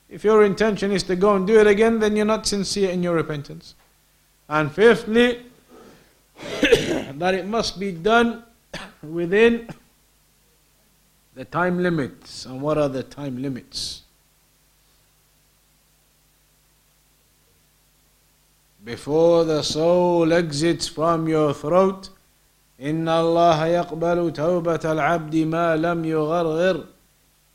If 0.09 0.25
your 0.25 0.45
intention 0.45 0.93
is 0.93 1.03
to 1.05 1.17
go 1.17 1.35
and 1.35 1.47
do 1.47 1.59
it 1.61 1.67
again, 1.67 1.99
then 1.99 2.17
you're 2.17 2.25
not 2.25 2.47
sincere 2.47 2.91
in 2.91 3.03
your 3.03 3.15
repentance. 3.15 3.75
And 4.49 4.71
fifthly, 4.73 5.43
that 6.61 7.35
it 7.35 7.47
must 7.47 7.79
be 7.79 7.93
done 7.93 8.45
within 9.03 9.69
the 11.35 11.45
time 11.45 11.83
limits. 11.83 12.47
And 12.47 12.61
what 12.61 12.79
are 12.79 12.89
the 12.89 13.03
time 13.03 13.41
limits? 13.41 14.03
before 18.87 19.45
the 19.45 19.63
soul 19.63 20.33
exits 20.33 20.87
from 20.87 21.27
your 21.27 21.53
throat 21.53 22.09
إن 22.82 23.08
الله 23.08 23.66
يقبل 23.66 24.34
توبة 24.34 24.92
العبد 24.92 25.36
ما 25.36 25.76
لم 25.76 26.06
يغرغر 26.06 26.86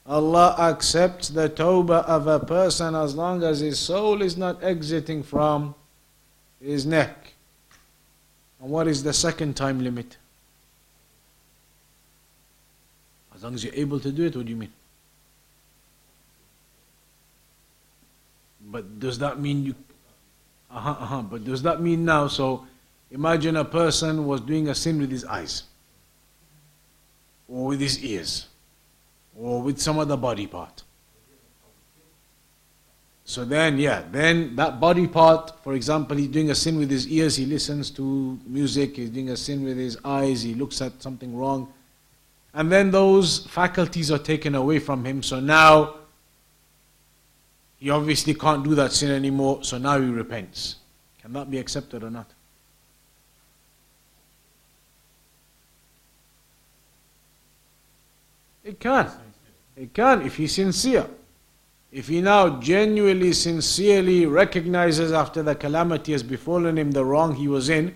Allah 0.08 0.54
accepts 0.58 1.30
the 1.30 1.48
tawbah 1.48 2.04
of 2.04 2.28
a 2.28 2.38
person 2.38 2.94
as 2.94 3.16
long 3.16 3.42
as 3.42 3.58
his 3.58 3.76
soul 3.76 4.22
is 4.22 4.36
not 4.36 4.62
exiting 4.62 5.24
from 5.24 5.74
his 6.62 6.86
neck. 6.86 7.32
And 8.60 8.70
what 8.70 8.86
is 8.86 9.02
the 9.02 9.12
second 9.12 9.56
time 9.56 9.82
limit? 9.82 10.16
As 13.34 13.42
long 13.42 13.54
as 13.54 13.64
you're 13.64 13.74
able 13.74 13.98
to 13.98 14.12
do 14.12 14.26
it, 14.26 14.36
what 14.36 14.44
do 14.46 14.50
you 14.52 14.56
mean? 14.56 14.72
But 18.70 19.00
does 19.00 19.18
that 19.18 19.40
mean 19.40 19.64
you 19.64 19.74
uh-huh, 20.70 20.90
uh-huh. 20.90 21.22
But 21.22 21.44
does 21.44 21.62
that 21.62 21.80
mean 21.80 22.04
now? 22.04 22.28
So 22.28 22.66
imagine 23.11 23.57
a 23.57 23.65
person 23.65 24.25
was 24.25 24.41
doing 24.41 24.69
a 24.69 24.75
sin 24.75 24.99
with 24.99 25.11
his 25.11 25.25
eyes, 25.25 25.63
or 27.47 27.67
with 27.67 27.79
his 27.79 28.03
ears, 28.03 28.47
or 29.37 29.61
with 29.61 29.79
some 29.79 29.99
other 29.99 30.17
body 30.17 30.47
part. 30.47 30.83
So 33.23 33.45
then, 33.45 33.77
yeah, 33.77 34.03
then 34.11 34.55
that 34.57 34.79
body 34.79 35.07
part, 35.07 35.63
for 35.63 35.73
example, 35.73 36.17
he's 36.17 36.27
doing 36.27 36.49
a 36.49 36.55
sin 36.55 36.77
with 36.77 36.89
his 36.89 37.07
ears, 37.07 37.35
he 37.35 37.45
listens 37.45 37.89
to 37.91 38.37
music, 38.45 38.97
he's 38.97 39.09
doing 39.09 39.29
a 39.29 39.37
sin 39.37 39.63
with 39.63 39.77
his 39.77 39.97
eyes, 40.03 40.41
he 40.41 40.53
looks 40.53 40.81
at 40.81 41.01
something 41.01 41.35
wrong. 41.37 41.71
And 42.53 42.69
then 42.69 42.91
those 42.91 43.45
faculties 43.47 44.11
are 44.11 44.17
taken 44.17 44.55
away 44.55 44.79
from 44.79 45.05
him. 45.05 45.23
So 45.23 45.39
now 45.39 45.95
he 47.77 47.89
obviously 47.89 48.33
can't 48.33 48.63
do 48.63 48.75
that 48.75 48.91
sin 48.91 49.11
anymore, 49.11 49.63
so 49.63 49.77
now 49.77 49.99
he 49.99 50.09
repents. 50.09 50.75
Can 51.21 51.31
that 51.33 51.49
be 51.49 51.57
accepted 51.57 52.03
or 52.03 52.09
not? 52.09 52.29
It 58.63 58.79
can. 58.79 59.09
It 59.75 59.93
can 59.93 60.21
if 60.21 60.35
he's 60.35 60.55
sincere. 60.55 61.07
If 61.91 62.07
he 62.07 62.21
now 62.21 62.59
genuinely, 62.61 63.33
sincerely 63.33 64.25
recognizes 64.25 65.11
after 65.11 65.43
the 65.43 65.55
calamity 65.55 66.13
has 66.13 66.23
befallen 66.23 66.77
him 66.77 66.91
the 66.91 67.03
wrong 67.03 67.35
he 67.35 67.47
was 67.47 67.69
in, 67.69 67.93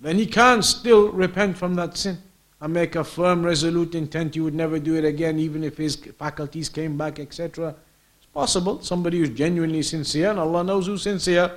then 0.00 0.16
he 0.16 0.26
can 0.26 0.62
still 0.62 1.10
repent 1.10 1.56
from 1.56 1.74
that 1.76 1.96
sin 1.96 2.18
and 2.60 2.72
make 2.72 2.96
a 2.96 3.04
firm, 3.04 3.42
resolute 3.44 3.94
intent 3.94 4.34
he 4.34 4.40
would 4.40 4.54
never 4.54 4.78
do 4.78 4.96
it 4.96 5.04
again, 5.04 5.38
even 5.38 5.64
if 5.64 5.76
his 5.76 5.96
faculties 5.96 6.68
came 6.68 6.98
back, 6.98 7.18
etc. 7.18 7.74
It's 8.18 8.26
possible, 8.34 8.82
somebody 8.82 9.18
who's 9.18 9.30
genuinely 9.30 9.82
sincere, 9.82 10.30
and 10.30 10.38
Allah 10.38 10.64
knows 10.64 10.86
who's 10.86 11.02
sincere, 11.02 11.50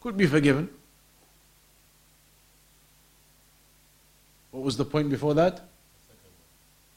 could 0.00 0.16
be 0.16 0.26
forgiven. 0.26 0.68
What 4.50 4.62
was 4.62 4.76
the 4.76 4.84
point 4.84 5.10
before 5.10 5.34
that? 5.34 5.62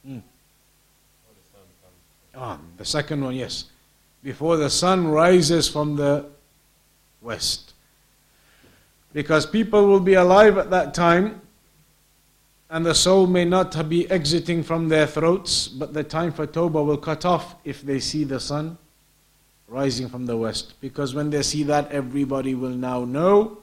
Hmm. 0.05 0.19
Ah, 2.37 2.59
the 2.77 2.85
second 2.85 3.23
one, 3.23 3.35
yes. 3.35 3.65
Before 4.23 4.57
the 4.57 4.69
sun 4.69 5.07
rises 5.07 5.67
from 5.67 5.95
the 5.95 6.25
west. 7.21 7.73
Because 9.11 9.45
people 9.45 9.87
will 9.87 9.99
be 9.99 10.13
alive 10.13 10.57
at 10.57 10.69
that 10.69 10.93
time, 10.93 11.41
and 12.69 12.85
the 12.85 12.93
soul 12.93 13.25
may 13.25 13.45
not 13.45 13.89
be 13.89 14.09
exiting 14.11 14.61
from 14.61 14.89
their 14.89 15.07
throats, 15.07 15.67
but 15.67 15.93
the 15.93 16.03
time 16.03 16.31
for 16.31 16.45
Tawbah 16.45 16.85
will 16.85 16.97
cut 16.97 17.25
off 17.25 17.55
if 17.63 17.81
they 17.81 17.99
see 17.99 18.23
the 18.23 18.39
sun 18.39 18.77
rising 19.67 20.07
from 20.07 20.25
the 20.25 20.37
west. 20.37 20.73
Because 20.79 21.15
when 21.15 21.29
they 21.29 21.41
see 21.41 21.63
that, 21.63 21.91
everybody 21.91 22.53
will 22.53 22.69
now 22.69 23.03
know 23.05 23.57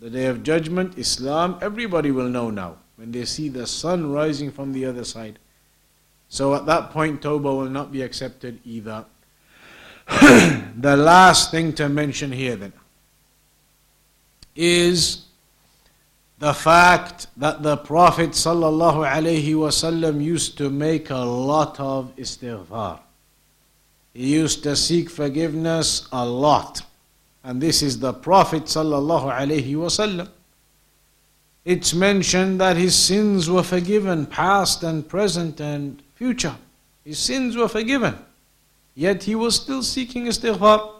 the 0.00 0.08
day 0.08 0.26
of 0.26 0.42
judgment, 0.42 0.96
Islam, 0.96 1.58
everybody 1.60 2.10
will 2.10 2.28
know 2.28 2.48
now. 2.48 2.76
When 2.96 3.12
they 3.12 3.26
see 3.26 3.50
the 3.50 3.66
sun 3.66 4.10
rising 4.10 4.50
from 4.50 4.72
the 4.72 4.86
other 4.86 5.04
side. 5.04 5.38
So 6.30 6.54
at 6.54 6.64
that 6.66 6.92
point, 6.92 7.22
Tawbah 7.22 7.42
will 7.42 7.68
not 7.68 7.90
be 7.90 8.02
accepted 8.02 8.60
either. 8.64 9.04
the 10.08 10.96
last 10.96 11.50
thing 11.50 11.72
to 11.74 11.88
mention 11.88 12.30
here 12.32 12.56
then 12.56 12.72
is 14.54 15.26
the 16.38 16.54
fact 16.54 17.26
that 17.36 17.62
the 17.62 17.76
Prophet 17.76 18.30
ﷺ 18.30 20.22
used 20.22 20.56
to 20.58 20.70
make 20.70 21.10
a 21.10 21.16
lot 21.16 21.78
of 21.80 22.14
istighfar. 22.16 23.00
He 24.14 24.34
used 24.34 24.62
to 24.62 24.76
seek 24.76 25.10
forgiveness 25.10 26.06
a 26.12 26.24
lot. 26.24 26.82
And 27.42 27.60
this 27.60 27.82
is 27.82 27.98
the 27.98 28.12
Prophet 28.12 28.64
wasallam. 28.64 30.28
It's 31.64 31.92
mentioned 31.92 32.60
that 32.60 32.76
his 32.76 32.94
sins 32.94 33.50
were 33.50 33.62
forgiven, 33.62 34.26
past 34.26 34.82
and 34.82 35.06
present 35.08 35.60
and 35.60 36.02
future. 36.19 36.55
His 37.03 37.19
sins 37.19 37.55
were 37.55 37.67
forgiven. 37.67 38.17
Yet 38.95 39.23
he 39.23 39.35
was 39.35 39.55
still 39.55 39.83
seeking 39.83 40.25
istighfar. 40.25 40.91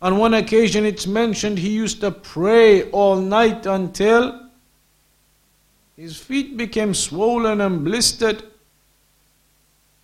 On 0.00 0.18
one 0.18 0.34
occasion 0.34 0.84
it's 0.84 1.06
mentioned 1.06 1.58
he 1.58 1.70
used 1.70 2.00
to 2.00 2.10
pray 2.10 2.90
all 2.90 3.16
night 3.16 3.66
until 3.66 4.48
his 5.96 6.16
feet 6.16 6.56
became 6.56 6.94
swollen 6.94 7.60
and 7.60 7.84
blistered. 7.84 8.42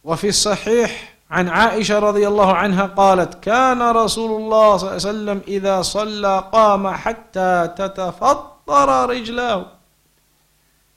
وفي 0.04 0.28
الصحيح 0.28 1.14
عن 1.30 1.48
عائشة 1.48 1.98
رضي 1.98 2.28
الله 2.28 2.52
عنها 2.52 2.86
قالت 2.86 3.34
كان 3.34 3.82
رسول 3.82 4.42
الله 4.42 4.76
صلى 4.76 4.90
الله 4.90 4.90
عليه 4.90 5.08
وسلم 5.08 5.42
إذا 5.48 5.82
صلى 5.82 6.50
قام 6.52 6.88
حتى 6.88 7.74
تتفطر 7.76 9.10
رجلاه 9.10 9.66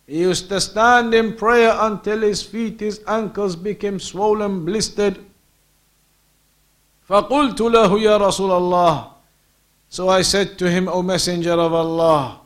He 0.07 0.19
used 0.19 0.47
to 0.49 0.61
stand 0.61 1.13
in 1.13 1.35
prayer 1.35 1.75
until 1.81 2.21
his 2.21 2.41
feet, 2.41 2.79
his 2.79 3.01
ankles 3.07 3.55
became 3.55 3.99
swollen, 3.99 4.63
blistered. 4.65 5.17
فقلت 7.09 7.61
له 7.61 7.99
يا 7.99 8.17
رسول 8.17 8.51
الله 8.51 9.07
So 9.89 10.09
I 10.09 10.21
said 10.21 10.57
to 10.59 10.69
him, 10.69 10.87
O 10.89 11.01
Messenger 11.01 11.53
of 11.53 11.73
Allah, 11.73 12.41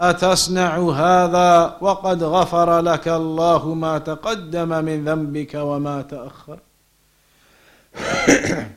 أتصنع 0.00 0.78
هذا 0.78 1.78
وقد 1.80 2.22
غفر 2.22 2.80
لك 2.80 3.08
الله 3.08 3.74
ما 3.74 3.98
تقدم 3.98 4.68
من 4.84 5.04
ذنبك 5.04 5.54
وما 5.54 6.02
تأخر 6.02 6.58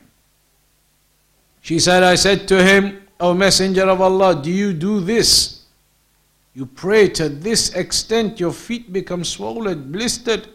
She 1.62 1.78
said, 1.78 2.02
I 2.02 2.16
said 2.16 2.48
to 2.48 2.62
him, 2.62 3.02
O 3.20 3.34
Messenger 3.34 3.88
of 3.88 4.00
Allah, 4.00 4.34
do 4.34 4.50
you 4.50 4.72
do 4.72 4.98
this? 4.98 5.55
You 6.56 6.66
pray 6.66 7.08
to 7.10 7.28
this 7.28 7.74
extent, 7.74 8.38
your 8.38 8.52
feet 8.52 8.92
become 8.92 9.24
swollen, 9.24 9.90
blistered, 9.90 10.48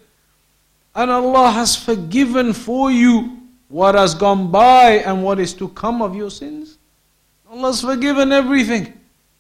and 0.94 1.10
Allah 1.10 1.52
has 1.52 1.76
forgiven 1.76 2.54
for 2.54 2.92
you 2.92 3.38
what 3.70 3.96
has 3.96 4.14
gone 4.14 4.50
by 4.52 5.04
and 5.06 5.24
what 5.24 5.40
is 5.40 5.54
to 5.56 5.70
come 5.70 6.02
of 6.02 6.16
your 6.16 6.32
sins. 6.32 6.78
Allah's 7.52 7.82
forgiven 7.82 8.32
everything. 8.32 8.94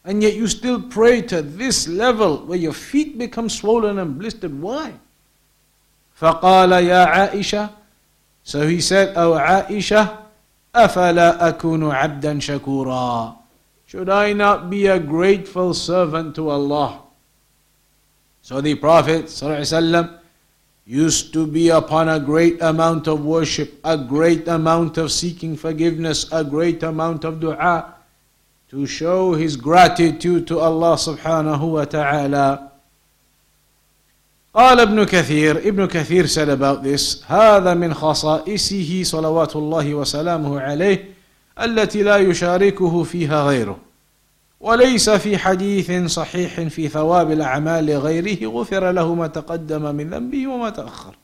And 0.04 0.24
yet 0.24 0.36
you 0.36 0.48
still 0.48 0.82
pray 0.82 1.22
to 1.24 1.42
this 1.42 1.88
level 1.88 2.46
where 2.46 2.58
your 2.58 2.74
feet 2.74 3.18
become 3.18 3.50
swollen 3.50 4.00
and 4.00 4.18
blistered. 4.18 4.54
Why? 4.62 4.94
فقال 6.20 6.72
يا 6.72 7.06
عائشة 7.06 7.70
So 8.44 8.66
he 8.66 8.80
said, 8.80 9.16
O 9.18 9.34
Aisha, 9.34 10.18
أفلا 10.76 11.50
أكون 11.50 11.92
عبدا 11.92 12.40
شكورا 12.40 13.36
Should 13.92 14.10
I 14.10 14.34
not 14.34 14.70
be 14.70 14.88
a 14.88 15.00
grateful 15.00 15.74
servant 15.74 16.36
to 16.36 16.50
Allah? 16.50 17.02
So 18.42 18.62
the 18.62 18.76
Prophet 18.76 19.26
ﷺ 19.26 20.20
used 20.86 21.34
to 21.34 21.46
be 21.46 21.70
upon 21.70 22.08
a 22.08 22.20
great 22.20 22.62
amount 22.62 23.08
of 23.08 23.26
worship, 23.26 23.80
a 23.84 23.98
great 23.98 24.48
amount 24.48 24.98
of 24.98 25.12
seeking 25.12 25.58
forgiveness, 25.58 26.32
a 26.32 26.44
great 26.44 26.82
amount 26.84 27.26
of 27.26 27.40
dua 27.40 27.96
to 28.70 28.86
show 28.86 29.34
his 29.34 29.56
gratitude 29.56 30.48
to 30.48 30.60
Allah 30.60 30.96
subhanahu 30.96 31.72
wa 31.72 31.86
ta'ala. 31.86 32.72
قال 34.56 34.80
ابن 34.80 35.04
كثير 35.04 35.58
ابن 35.58 35.88
كثير 35.88 36.28
said 36.28 36.50
about 36.50 36.84
this 36.84 37.24
هذا 37.28 37.74
من 37.74 37.94
خصائصه 37.94 39.04
صلوات 39.04 39.56
الله 39.56 39.94
وسلامه 39.94 40.60
عليه 40.62 41.11
التي 41.61 42.03
لا 42.03 42.17
يشاركه 42.17 43.03
فيها 43.03 43.45
غيره 43.45 43.79
وليس 44.61 45.11
في 45.11 45.39
حديث 45.39 46.11
صحيح 46.11 46.61
في 46.61 46.89
ثواب 46.89 47.31
الأعمال 47.31 47.87
لغيره 47.87 48.49
غفر 48.51 48.91
له 48.91 49.15
ما 49.15 49.27
تقدم 49.27 49.95
من 49.95 50.11
ذنبه 50.11 50.47
وما 50.47 50.71
تأخر 50.71 51.15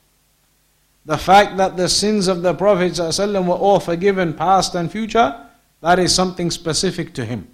The 1.05 1.17
fact 1.17 1.57
that 1.57 1.75
the 1.77 1.89
sins 1.89 2.27
of 2.27 2.43
the 2.43 2.53
Prophet 2.53 2.91
ﷺ 2.91 3.45
were 3.45 3.55
all 3.55 3.79
forgiven 3.79 4.33
past 4.33 4.75
and 4.75 4.91
future 4.91 5.33
that 5.81 5.97
is 5.97 6.13
something 6.13 6.51
specific 6.51 7.13
to 7.13 7.25
him. 7.25 7.47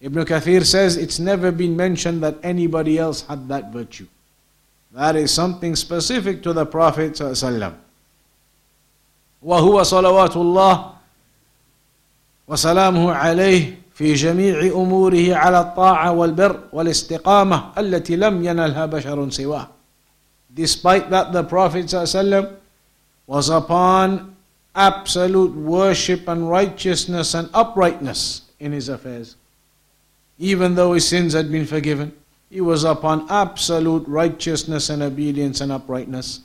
Ibn 0.00 0.24
Kathir 0.24 0.64
says 0.64 0.96
it's 0.96 1.18
never 1.18 1.52
been 1.52 1.76
mentioned 1.76 2.22
that 2.22 2.36
anybody 2.42 2.98
else 2.98 3.22
had 3.22 3.48
that 3.48 3.72
virtue. 3.72 4.06
That 4.92 5.14
is 5.14 5.32
something 5.32 5.76
specific 5.76 6.42
to 6.42 6.52
the 6.52 6.66
Prophet 6.66 7.12
ﷺ. 7.12 7.74
وهو 9.42 9.82
صلوات 9.82 10.36
الله 10.36 10.94
وسلامه 12.47 13.13
عليه 13.13 13.79
في 13.93 14.13
جميع 14.13 14.61
اموره 14.61 15.35
على 15.35 15.59
الطاعه 15.59 16.11
والبر 16.11 16.59
والاستقامه 16.73 17.63
التي 17.77 18.15
لم 18.15 18.45
ينلها 18.45 18.85
بشر 18.85 19.29
سواه. 19.29 19.67
Despite 20.55 21.09
that 21.09 21.31
the 21.31 21.43
Prophet 21.43 21.85
ﷺ 21.85 22.49
was 23.27 23.49
upon 23.49 24.35
absolute 24.75 25.53
worship 25.55 26.27
and 26.27 26.49
righteousness 26.49 27.33
and 27.35 27.49
uprightness 27.53 28.41
in 28.59 28.71
his 28.71 28.89
affairs. 28.89 29.35
Even 30.39 30.75
though 30.75 30.93
his 30.93 31.07
sins 31.07 31.33
had 31.33 31.51
been 31.51 31.65
forgiven, 31.65 32.11
he 32.49 32.61
was 32.61 32.83
upon 32.83 33.29
absolute 33.29 34.07
righteousness 34.07 34.89
and 34.89 35.03
obedience 35.03 35.61
and 35.61 35.71
uprightness. 35.71 36.41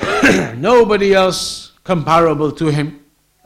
Nobody 0.57 1.13
else 1.13 1.71
comparable 1.83 2.51
to 2.51 2.67
him. 2.67 2.99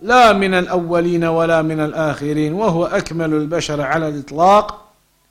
لا 0.05 0.33
من 0.33 0.55
الأولين 0.55 1.25
ولا 1.25 1.63
من 1.63 1.81
الآخرين 1.81 2.53
وهو 2.53 2.87
أكمل 2.87 3.35
البشر 3.35 3.81
على 3.81 4.09
الإطلاق 4.09 4.85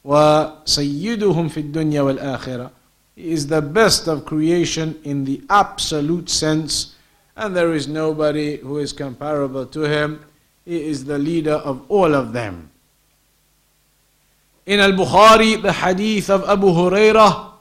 وسيدهم 0.03 1.47
في 1.47 1.59
الدنيا 1.59 2.01
والآخرة. 2.01 2.71
He 3.15 3.31
is 3.31 3.47
the 3.47 3.61
best 3.61 4.07
of 4.07 4.25
creation 4.25 4.95
in 5.03 5.25
the 5.25 5.41
absolute 5.49 6.27
sense 6.27 6.95
and 7.37 7.55
there 7.55 7.73
is 7.73 7.87
nobody 7.87 8.57
who 8.57 8.79
is 8.79 8.93
comparable 8.93 9.67
to 9.67 9.81
him. 9.81 10.19
He 10.65 10.89
is 10.89 11.05
the 11.05 11.19
leader 11.19 11.53
of 11.53 11.85
all 11.89 12.15
of 12.15 12.33
them. 12.33 12.71
In 14.65 14.79
Al 14.79 14.93
Bukhari, 14.93 15.61
the 15.61 15.73
hadith 15.73 16.31
of 16.31 16.49
Abu 16.49 16.67
Hurairah, 16.67 17.51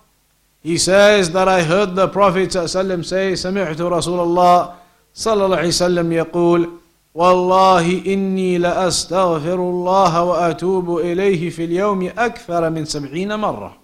he 0.62 0.78
says 0.78 1.30
that 1.32 1.48
I 1.48 1.62
heard 1.62 1.94
the 1.94 2.08
Prophet 2.08 2.48
ﷺ 2.50 3.04
say, 3.04 3.32
سمعت 3.34 3.76
رسول 3.76 4.20
الله 4.20 4.74
صلى 5.14 5.44
الله 5.44 5.56
عليه 5.56 5.68
وسلم 5.68 6.12
يقول 6.12 6.81
والله 7.14 8.02
إني 8.06 8.58
لأستغفر 8.58 9.54
الله 9.54 10.22
وأتوب 10.22 10.98
إليه 10.98 11.50
في 11.50 11.64
اليوم 11.64 12.10
أكثر 12.18 12.70
من 12.70 12.84
سبعين 12.84 13.34
مرة 13.38 13.82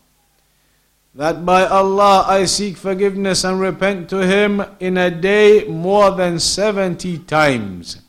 that 1.15 1.45
by 1.45 1.67
Allah 1.67 2.25
I 2.29 2.45
seek 2.45 2.77
forgiveness 2.77 3.43
and 3.43 3.61
repent 3.61 4.09
to 4.11 4.25
Him 4.25 4.63
in 4.79 4.97
a 4.97 5.11
day 5.11 5.65
more 5.67 6.13
than 6.13 6.39
70 6.39 7.19
times. 7.27 8.01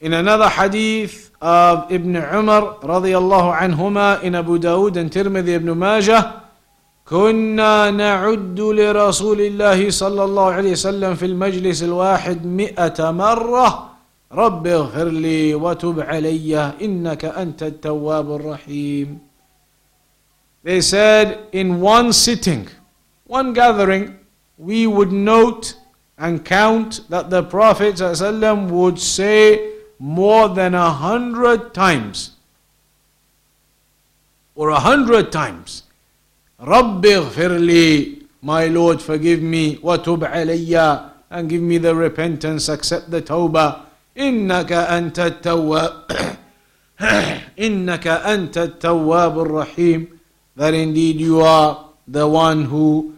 In 0.00 0.12
another 0.12 0.48
hadith 0.48 1.32
of 1.40 1.90
Ibn 1.90 2.14
Umar 2.16 2.78
radiallahu 2.78 3.58
anhuma 3.58 4.22
in 4.22 4.36
Abu 4.36 4.58
Dawud 4.60 4.96
and 4.96 5.10
Tirmidhi 5.10 5.56
ibn 5.56 5.76
Majah 5.76 6.43
كنا 7.08 7.90
نعد 7.90 8.60
لرسول 8.60 9.40
الله 9.40 9.90
صلى 9.90 10.24
الله 10.24 10.52
عليه 10.52 10.72
وسلم 10.72 11.14
في 11.14 11.26
المجلس 11.26 11.82
الواحد 11.82 12.46
مئة 12.46 13.10
مرة 13.10 13.90
رب 14.32 14.66
اغفر 14.66 15.04
لي 15.08 15.54
وتب 15.54 16.00
علي 16.00 16.56
إنك 16.82 17.24
أنت 17.24 17.62
التواب 17.62 18.34
الرحيم 18.34 19.18
They 20.64 20.80
said 20.80 21.40
in 21.52 21.82
one 21.82 22.10
sitting, 22.14 22.68
one 23.26 23.52
gathering, 23.52 24.18
we 24.56 24.86
would 24.86 25.12
note 25.12 25.74
and 26.16 26.42
count 26.42 27.00
that 27.10 27.28
the 27.28 27.42
Prophet 27.42 27.96
ﷺ 27.96 28.70
would 28.70 28.98
say 28.98 29.72
more 29.98 30.48
than 30.48 30.74
a 30.74 30.90
hundred 30.90 31.74
times 31.74 32.30
or 34.54 34.70
a 34.70 34.80
hundred 34.80 35.30
times 35.30 35.83
رب 36.63 37.05
اغفر 37.05 37.57
لي 37.57 38.17
my 38.43 38.67
Lord 38.67 39.01
forgive 39.01 39.41
me 39.41 39.79
وتب 39.83 40.23
علي 40.23 41.09
and 41.31 41.49
give 41.49 41.61
me 41.61 41.77
the 41.77 41.95
repentance 41.95 42.69
accept 42.69 43.11
the 43.11 43.21
tawbah 43.21 43.85
إنك 44.17 44.71
أنت 44.71 45.19
التواب 45.19 45.91
إنك 47.59 48.07
أنت 48.07 48.57
التواب 48.57 49.39
الرحيم 49.39 50.07
that 50.55 50.73
indeed 50.73 51.19
you 51.19 51.41
are 51.41 51.85
the 52.07 52.27
one 52.27 52.65
who 52.65 53.15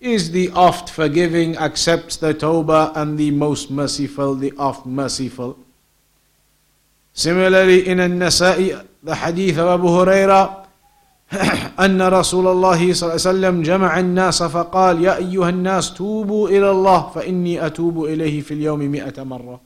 is 0.00 0.30
the 0.30 0.50
oft 0.52 0.88
forgiving, 0.88 1.56
accepts 1.58 2.16
the 2.16 2.32
tawbah, 2.32 2.96
and 2.96 3.18
the 3.18 3.30
most 3.30 3.70
merciful, 3.70 4.34
the 4.34 4.52
oft 4.56 4.86
merciful. 4.86 5.58
Similarly, 7.12 7.86
in 7.86 8.00
An-Nasa'i, 8.00 8.86
the 9.02 9.14
hadith 9.14 9.58
of 9.58 9.68
Abu 9.68 9.88
Huraira, 9.88 10.63
أن 11.85 12.01
رسول 12.01 12.47
الله 12.47 12.93
صلى 12.93 13.01
الله 13.09 13.11
عليه 13.11 13.31
وسلم 13.31 13.61
جمع 13.63 13.99
الناس 13.99 14.43
فقال 14.43 15.03
يا 15.03 15.17
أيها 15.17 15.49
الناس 15.49 15.93
توبوا 15.93 16.49
إلى 16.49 16.71
الله 16.71 17.09
فإني 17.09 17.65
أتوب 17.65 18.05
إليه 18.05 18.41
في 18.41 18.53
اليوم 18.53 18.79
مئة 18.79 19.23
مرة 19.23 19.59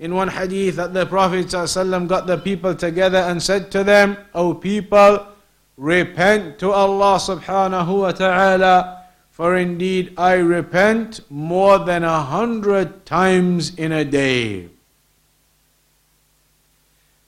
In 0.00 0.14
one 0.14 0.28
hadith 0.28 0.76
that 0.76 0.94
the 0.94 1.06
Prophet 1.06 1.46
ﷺ 1.46 2.06
got 2.06 2.28
the 2.28 2.38
people 2.38 2.72
together 2.72 3.18
and 3.18 3.42
said 3.42 3.68
to 3.72 3.82
them, 3.82 4.16
O 4.32 4.54
people, 4.54 5.26
repent 5.76 6.60
to 6.60 6.70
Allah 6.70 7.18
subhanahu 7.18 8.02
wa 8.02 8.12
ta'ala, 8.12 9.02
for 9.32 9.56
indeed 9.56 10.14
I 10.16 10.34
repent 10.34 11.18
more 11.28 11.80
than 11.80 12.04
a 12.04 12.20
hundred 12.20 13.06
times 13.06 13.74
in 13.74 13.90
a 13.90 14.04
day. 14.04 14.68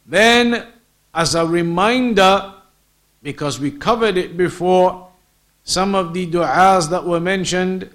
Then, 0.07 0.67
as 1.13 1.35
a 1.35 1.45
reminder, 1.45 2.55
because 3.24 3.60
we 3.60 3.72
covered 3.72 4.18
it 4.18 4.38
before, 4.38 5.08
some 5.64 5.96
of 5.96 6.14
the 6.14 6.28
du'as 6.28 6.90
that 6.90 7.04
were 7.06 7.20
mentioned 7.20 7.90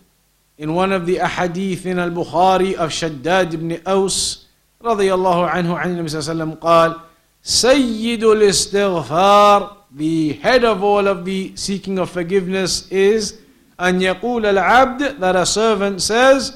in 0.58 0.74
one 0.74 0.92
of 0.92 1.06
the 1.06 1.16
ahadith 1.16 1.86
in 1.86 1.98
al-Bukhari 1.98 2.74
of 2.74 2.90
Shaddad 2.90 3.54
ibn 3.54 3.80
Aus 3.86 4.46
رضي 4.82 5.12
الله 5.14 5.48
عنه 5.50 5.78
عن 5.78 5.90
النبي 5.90 6.08
صلى 6.08 6.18
الله 6.20 6.30
عليه 6.30 6.34
وسلم 6.34 6.52
قال 6.54 6.96
سيد 7.42 8.24
الاستغفار 8.24 9.76
the 9.96 10.32
head 10.34 10.64
of 10.64 10.82
all 10.82 11.06
of 11.06 11.24
the 11.24 11.52
seeking 11.54 11.98
of 11.98 12.08
forgiveness 12.10 12.90
is 12.90 13.34
أن 13.80 14.00
يقول 14.00 14.46
العبد 14.46 15.20
that 15.20 15.36
a 15.36 15.44
servant 15.46 16.00
says 16.00 16.54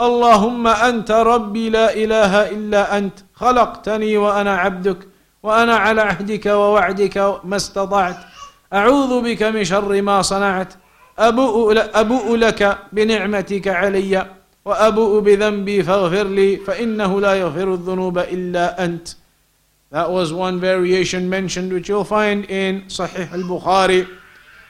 اللهم 0.00 0.66
أنت 0.66 1.10
ربي 1.10 1.70
لا 1.70 1.94
إله 1.94 2.50
إلا 2.50 2.98
أنت 2.98 3.18
خلقتني 3.34 4.16
وأنا 4.16 4.56
عبدك 4.56 4.98
وأنا 5.45 5.75
على 5.75 6.01
عهدك 6.01 6.45
ووعدك 6.45 7.17
ما 7.43 7.55
استطعت 7.55 8.17
أعوذ 8.73 9.21
بك 9.21 9.43
من 9.43 9.63
شر 9.63 10.01
ما 10.01 10.21
صنعت 10.21 10.73
أبوء, 11.19 12.35
لك 12.35 12.77
بنعمتك 12.91 13.67
علي 13.67 14.31
وأبوء 14.65 15.19
بذنبي 15.19 15.83
فاغفر 15.83 16.27
لي 16.27 16.57
فإنه 16.57 17.21
لا 17.21 17.33
يغفر 17.33 17.73
الذنوب 17.73 18.17
إلا 18.17 18.85
أنت 18.85 19.07
That 19.91 20.11
was 20.11 20.33
one 20.33 20.59
variation 20.59 21.29
mentioned 21.29 21.71
which 21.71 21.87
you'll 21.87 22.03
find 22.03 22.43
in 22.45 22.81
Sahih 22.87 23.31
al-Bukhari 23.31 24.09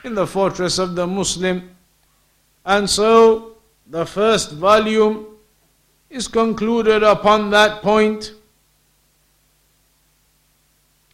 in 0.03 0.13
the 0.13 0.27
fortress 0.27 0.77
of 0.77 0.93
the 0.95 1.07
Muslim. 1.07 1.71
And 2.65 2.87
so 2.87 3.53
the 3.87 4.05
first 4.05 4.51
volume 4.51 5.25
is 6.11 6.27
concluded 6.27 7.01
upon 7.01 7.49
that 7.51 7.81
point, 7.81 8.33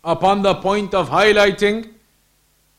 upon 0.03 0.41
the 0.41 0.55
point 0.55 0.93
of 0.93 1.09
highlighting 1.09 1.89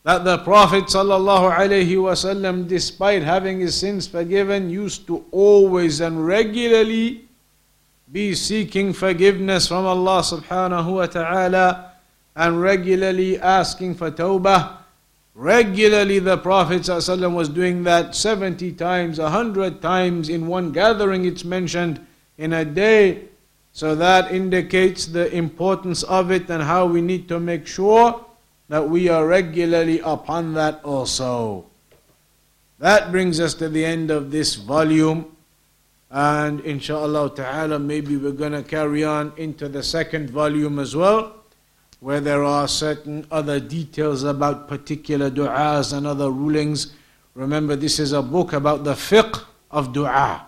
that 0.04 0.24
the 0.24 0.38
Prophet 0.38 0.84
ﷺ, 0.84 2.68
despite 2.68 3.22
having 3.22 3.60
his 3.60 3.76
sins 3.76 4.06
forgiven, 4.08 4.68
used 4.68 5.06
to 5.06 5.24
always 5.30 6.00
and 6.00 6.26
regularly 6.26 7.28
be 8.10 8.34
seeking 8.34 8.92
forgiveness 8.92 9.68
from 9.68 9.86
Allah 9.86 10.20
subhanahu 10.20 10.96
wa 10.96 11.06
ta'ala 11.06 11.92
and 12.34 12.60
regularly 12.60 13.38
asking 13.38 13.94
for 13.94 14.10
tawbah. 14.10 14.78
Regularly, 15.34 16.18
the 16.18 16.36
Prophet 16.36 16.82
ﷺ 16.82 17.34
was 17.34 17.48
doing 17.48 17.84
that 17.84 18.14
70 18.14 18.72
times, 18.72 19.18
100 19.18 19.80
times 19.80 20.28
in 20.28 20.46
one 20.46 20.72
gathering, 20.72 21.24
it's 21.24 21.44
mentioned 21.44 22.04
in 22.36 22.52
a 22.52 22.64
day. 22.64 23.28
So 23.72 23.94
that 23.94 24.30
indicates 24.30 25.06
the 25.06 25.32
importance 25.34 26.02
of 26.02 26.30
it 26.30 26.50
and 26.50 26.62
how 26.62 26.86
we 26.86 27.00
need 27.00 27.26
to 27.28 27.40
make 27.40 27.66
sure 27.66 28.24
that 28.68 28.88
we 28.88 29.08
are 29.08 29.26
regularly 29.26 30.00
upon 30.00 30.54
that 30.54 30.84
also. 30.84 31.66
That 32.78 33.10
brings 33.10 33.40
us 33.40 33.54
to 33.54 33.68
the 33.68 33.84
end 33.84 34.10
of 34.10 34.30
this 34.30 34.56
volume. 34.56 35.36
And 36.10 36.60
inshallah 36.60 37.34
ta'ala, 37.34 37.78
maybe 37.78 38.18
we're 38.18 38.32
going 38.32 38.52
to 38.52 38.62
carry 38.62 39.04
on 39.04 39.32
into 39.38 39.68
the 39.70 39.82
second 39.82 40.28
volume 40.28 40.78
as 40.78 40.94
well, 40.94 41.36
where 42.00 42.20
there 42.20 42.44
are 42.44 42.68
certain 42.68 43.26
other 43.30 43.58
details 43.58 44.22
about 44.22 44.68
particular 44.68 45.30
du'as 45.30 45.96
and 45.96 46.06
other 46.06 46.30
rulings. 46.30 46.92
Remember, 47.34 47.74
this 47.74 47.98
is 47.98 48.12
a 48.12 48.20
book 48.20 48.52
about 48.52 48.84
the 48.84 48.92
fiqh 48.92 49.42
of 49.70 49.94
du'a, 49.94 50.42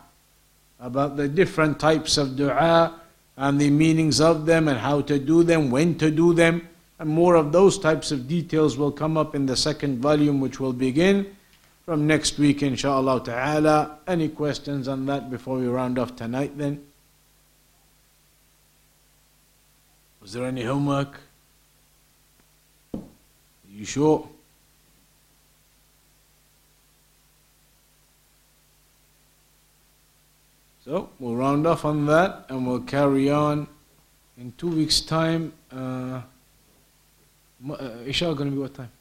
about 0.79 1.17
the 1.17 1.29
different 1.29 1.81
types 1.81 2.19
of 2.19 2.31
du'a 2.31 2.93
and 3.37 3.61
the 3.61 3.71
meanings 3.71 4.21
of 4.21 4.47
them 4.47 4.69
and 4.69 4.79
how 4.79 5.01
to 5.03 5.19
do 5.19 5.43
them, 5.43 5.71
when 5.71 5.97
to 5.99 6.11
do 6.11 6.35
them. 6.35 6.69
And 6.99 7.09
more 7.09 7.35
of 7.35 7.53
those 7.53 7.79
types 7.79 8.13
of 8.13 8.29
details 8.29 8.77
will 8.77 8.93
come 8.93 9.17
up 9.17 9.35
in 9.35 9.47
the 9.47 9.57
second 9.57 9.99
volume, 9.99 10.41
which 10.41 10.61
will 10.61 10.73
begin 10.73 11.35
from 11.85 12.07
next 12.07 12.39
week, 12.39 12.63
inshallah 12.63 13.25
ta'ala. 13.25 13.99
Any 14.07 14.29
questions 14.29 14.89
on 14.89 15.07
that 15.07 15.31
before 15.31 15.59
we 15.59 15.67
round 15.67 15.99
off 15.99 16.17
tonight 16.17 16.57
then? 16.57 16.85
Was 20.23 20.33
there 20.33 20.47
any 20.47 20.63
homework? 20.63 21.21
You 23.69 23.85
sure? 23.85 24.29
So 30.86 31.10
we'll 31.20 31.36
round 31.36 31.68
off 31.68 31.86
on 31.86 32.06
that 32.08 32.46
and 32.50 32.66
we'll 32.66 32.82
carry 32.82 33.30
on 33.30 33.68
in 34.38 34.54
two 34.58 34.70
weeks' 34.70 35.02
time. 35.02 35.54
Uh, 35.72 36.22
uh 37.70 37.90
Isha 38.06 38.26
going 38.34 38.50
to 38.50 38.56
be 38.56 38.58
what 38.58 38.74
time? 38.74 38.92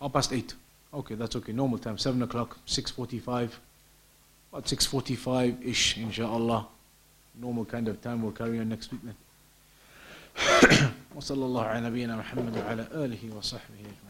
Half 0.00 0.12
past 0.12 0.32
eight. 0.32 0.54
Okay, 0.92 1.14
that's 1.14 1.36
okay. 1.36 1.52
Normal 1.52 1.78
time, 1.78 1.98
7 1.98 2.22
o'clock, 2.22 2.58
6.45. 2.66 3.50
About 4.52 4.64
6.45-ish, 4.64 5.98
inshallah. 5.98 6.66
Normal 7.40 7.64
kind 7.66 7.88
of 7.88 8.00
time. 8.00 8.22
We'll 8.22 8.32
carry 8.32 8.58
on 8.58 8.68
next 8.68 8.90
week 8.92 9.02
then. 9.04 9.14
وصلى 11.16 11.44
الله 11.44 11.62
على 11.62 11.80
نبينا 11.80 12.16
محمد 12.16 12.56
وعلى 12.56 12.88
آله 12.94 13.36
وصحبه 13.36 13.74
أجمعين 13.80 14.01